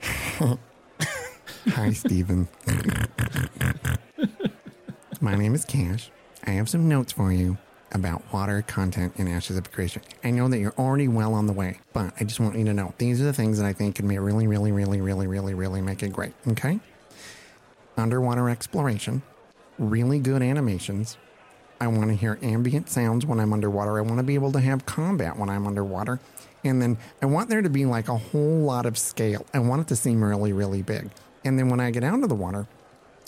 [1.68, 2.48] Hi, Steven.
[5.20, 6.10] My name is Cash.
[6.44, 7.58] I have some notes for you
[7.92, 10.02] about water content in Ashes of Creation.
[10.22, 12.74] I know that you're already well on the way, but I just want you to
[12.74, 15.54] know these are the things that I think can be really, really, really, really, really,
[15.54, 16.34] really make it great.
[16.48, 16.78] Okay?
[17.96, 19.22] Underwater exploration,
[19.78, 21.16] really good animations.
[21.80, 23.98] I want to hear ambient sounds when I'm underwater.
[23.98, 26.20] I want to be able to have combat when I'm underwater.
[26.64, 29.46] And then I want there to be like a whole lot of scale.
[29.52, 31.10] I want it to seem really, really big.
[31.44, 32.66] And then when I get out of the water,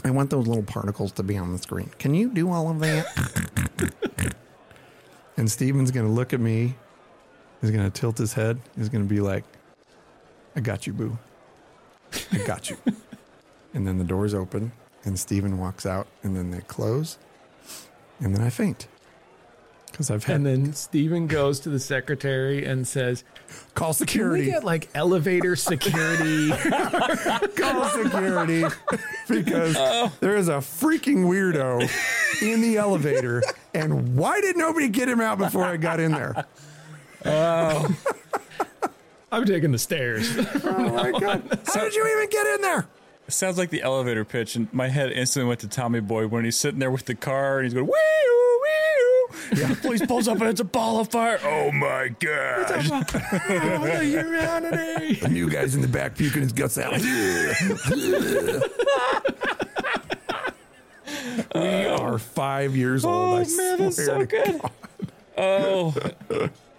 [0.05, 1.91] I want those little particles to be on the screen.
[1.99, 4.35] Can you do all of that?
[5.37, 6.75] and Steven's going to look at me.
[7.61, 8.59] He's going to tilt his head.
[8.77, 9.45] He's going to be like,
[10.57, 11.19] I got you, boo.
[12.33, 12.77] I got you.
[13.75, 14.73] and then the doors open
[15.05, 17.19] and Steven walks out and then they close.
[18.21, 18.89] And then I faint.
[19.91, 23.25] Because I've had And then Steven goes to the secretary and says,
[23.75, 24.45] call Can we security.
[24.47, 26.51] get like elevator security?
[27.57, 28.65] call security
[29.29, 29.75] because
[30.21, 31.81] there is a freaking weirdo
[32.43, 33.43] in the elevator.
[33.75, 36.47] And why did nobody get him out before I got in there?
[37.25, 37.97] Oh,
[39.33, 40.31] I'm taking the stairs.
[40.65, 41.61] Oh my god!
[41.67, 42.87] How did you even get in there?
[43.29, 46.47] It sounds like the elevator pitch, and my head instantly went to Tommy Boy when
[46.47, 49.29] he's sitting there with the car and he's going wee oo wee oo.
[49.55, 51.39] Yeah, police pulls up and it's a ball of fire.
[51.45, 52.71] Oh my god!
[52.71, 52.81] oh,
[54.01, 55.15] humanity.
[55.21, 56.93] The new guy's in the back puking his guts out.
[61.55, 63.47] we are five years oh, old.
[63.47, 64.61] Oh man, that's so to good.
[65.37, 65.95] Oh,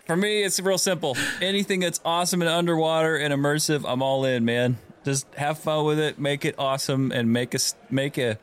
[0.08, 1.16] for me, it's real simple.
[1.41, 4.80] Anything that's awesome and underwater and immersive, I'm all in, man.
[5.06, 8.38] Just have fun with it, make it awesome, and make us make a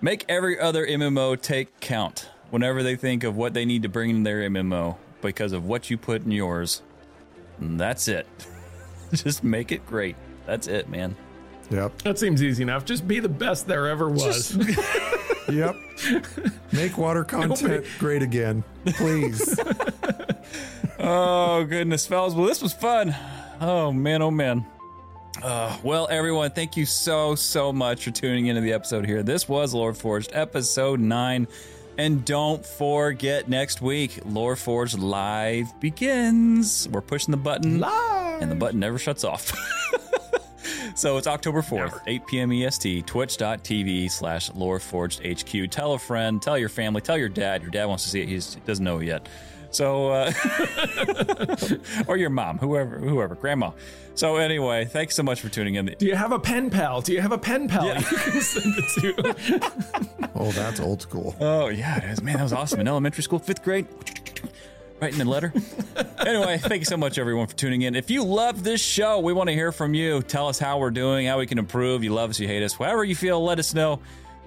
[0.00, 4.10] make every other MMO take count whenever they think of what they need to bring
[4.10, 6.82] in their MMO because of what you put in yours.
[7.60, 8.26] And that's it.
[9.12, 10.16] Just make it great.
[10.46, 11.16] That's it, man.
[11.70, 12.02] Yep.
[12.02, 12.84] That seems easy enough.
[12.84, 14.56] Just be the best there ever was.
[15.50, 15.74] Yep.
[16.70, 19.58] Make water content great again, please.
[21.04, 22.32] Oh goodness, fellas.
[22.32, 23.12] Well, this was fun.
[23.60, 24.64] Oh man, oh man.
[25.40, 29.22] Uh, well, everyone, thank you so so much for tuning into the episode here.
[29.22, 31.48] This was Lore Forged, episode nine,
[31.96, 36.88] and don't forget next week, Lore Forged live begins.
[36.90, 38.42] We're pushing the button, Live.
[38.42, 39.52] and the button never shuts off.
[40.94, 42.52] So it's October 4th, 8 p.m.
[42.52, 45.70] EST, twitch.tv slash loreforgedhq.
[45.70, 47.62] Tell a friend, tell your family, tell your dad.
[47.62, 48.28] Your dad wants to see it.
[48.28, 48.34] He
[48.66, 49.26] doesn't know it yet.
[49.72, 50.32] So, uh,
[52.06, 53.72] or your mom, whoever, whoever, grandma.
[54.14, 55.86] So anyway, thanks so much for tuning in.
[55.98, 57.00] Do you have a pen pal?
[57.00, 59.60] Do you have a pen pal you can send it to?
[60.34, 61.36] Oh, that's old school.
[61.40, 62.22] Oh yeah, it is.
[62.22, 62.80] Man, that was awesome.
[62.80, 63.86] In elementary school, fifth grade,
[65.00, 65.52] writing a letter.
[66.26, 67.94] anyway, thank you so much, everyone, for tuning in.
[67.94, 70.20] If you love this show, we want to hear from you.
[70.22, 72.02] Tell us how we're doing, how we can improve.
[72.02, 73.44] You love us, you hate us, whatever you feel.
[73.44, 74.00] Let us know.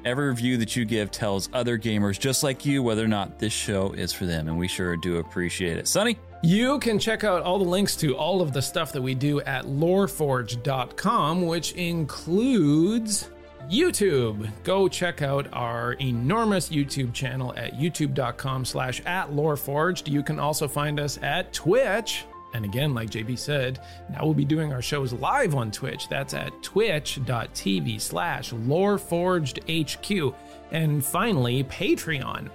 [0.06, 3.52] Every review that you give tells other gamers just like you whether or not this
[3.52, 5.88] show is for them, and we sure do appreciate it.
[5.88, 9.16] Sunny, You can check out all the links to all of the stuff that we
[9.16, 13.32] do at loreforge.com, which includes
[13.68, 14.48] YouTube.
[14.64, 20.08] Go check out our enormous YouTube channel at youtube.com slash at loreforged.
[20.08, 22.26] You can also find us at Twitch.
[22.56, 23.80] And again, like JB said,
[24.10, 26.08] now we'll be doing our shows live on Twitch.
[26.08, 30.34] That's at twitch.tv slash loreforgedhq.
[30.72, 32.50] And finally, Patreon.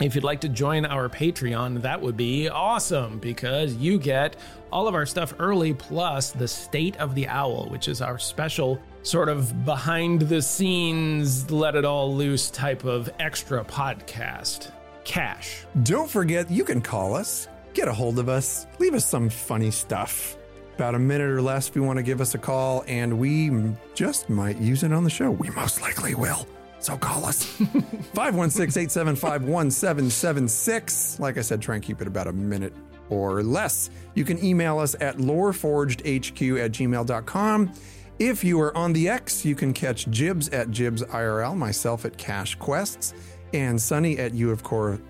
[0.00, 4.36] If you'd like to join our Patreon, that would be awesome because you get
[4.70, 8.78] all of our stuff early, plus the State of the Owl, which is our special
[9.02, 14.72] sort of behind the scenes, let it all loose type of extra podcast.
[15.04, 15.64] Cash.
[15.84, 19.70] Don't forget, you can call us, get a hold of us, leave us some funny
[19.70, 20.36] stuff.
[20.76, 23.50] About a minute or less if you want to give us a call, and we
[23.94, 25.30] just might use it on the show.
[25.30, 26.46] We most likely will.
[26.78, 27.44] So call us.
[27.44, 31.20] 516 875 1776.
[31.20, 32.72] Like I said, try and keep it about a minute
[33.08, 33.90] or less.
[34.14, 37.72] You can email us at loreforgedhq at gmail.com.
[38.18, 42.16] If you are on the X, you can catch Jibs at Jibs IRL, myself at
[42.16, 43.14] Cash Quests,
[43.52, 45.00] and Sunny at U of Core.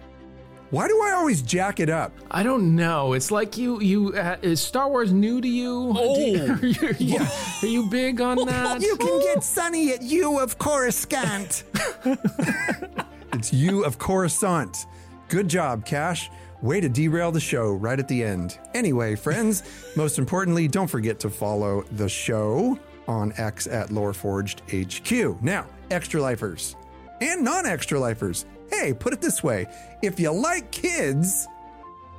[0.72, 2.12] Why do I always jack it up?
[2.30, 3.12] I don't know.
[3.12, 5.92] It's like you, you, uh, is Star Wars new to you?
[5.94, 6.14] Oh.
[6.16, 7.26] Do you- are, you, are you-
[7.62, 8.80] are you big on that?
[8.80, 11.64] You can get Sunny at U of Coruscant.
[13.34, 14.86] it's U of Coruscant.
[15.28, 16.30] Good job, Cash.
[16.62, 18.58] Way to derail the show right at the end.
[18.72, 19.62] Anyway, friends,
[19.94, 25.42] most importantly, don't forget to follow the show on X at Loreforged HQ.
[25.42, 26.76] Now, extra lifers
[27.20, 28.46] and non extra lifers.
[28.72, 29.66] Hey, put it this way
[30.02, 31.46] if you like kids,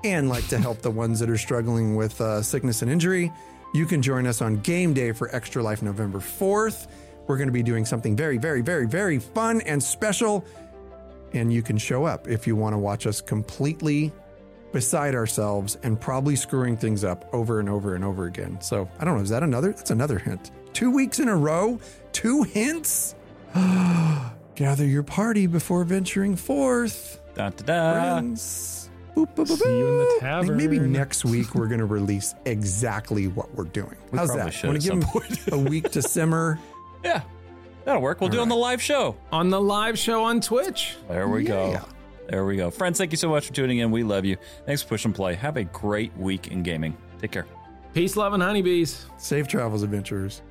[0.03, 3.31] and like to help the ones that are struggling with uh, sickness and injury,
[3.73, 6.87] you can join us on Game Day for Extra Life November 4th.
[7.27, 10.45] We're going to be doing something very, very, very, very fun and special.
[11.33, 14.11] And you can show up if you want to watch us completely
[14.71, 18.59] beside ourselves and probably screwing things up over and over and over again.
[18.61, 19.23] So I don't know.
[19.23, 19.71] Is that another?
[19.71, 20.51] That's another hint.
[20.73, 21.79] Two weeks in a row,
[22.11, 23.15] two hints.
[24.55, 27.93] Gather your party before venturing forth, da da da.
[27.93, 28.89] friends.
[29.15, 30.19] Boop, boop, boop, See you in the boop.
[30.19, 30.57] tavern.
[30.57, 33.95] Maybe next week we're going to release exactly what we're doing.
[34.11, 34.63] We How's that?
[34.63, 36.59] Want to give them a week to simmer?
[37.03, 37.21] Yeah,
[37.85, 38.21] that'll work.
[38.21, 39.15] We'll do it on the live show.
[39.31, 40.95] on the live show on Twitch.
[41.07, 41.49] There we Yeah.
[41.49, 41.79] go.
[42.29, 42.71] There we go.
[42.71, 43.91] Friends, thank you so much for tuning in.
[43.91, 44.37] We love you.
[44.65, 45.35] Thanks for push and play.
[45.35, 46.95] Have a great week in gaming.
[47.19, 47.45] Take care.
[47.93, 49.05] Peace, love, and honeybees.
[49.17, 50.41] Safe travels, adventurers.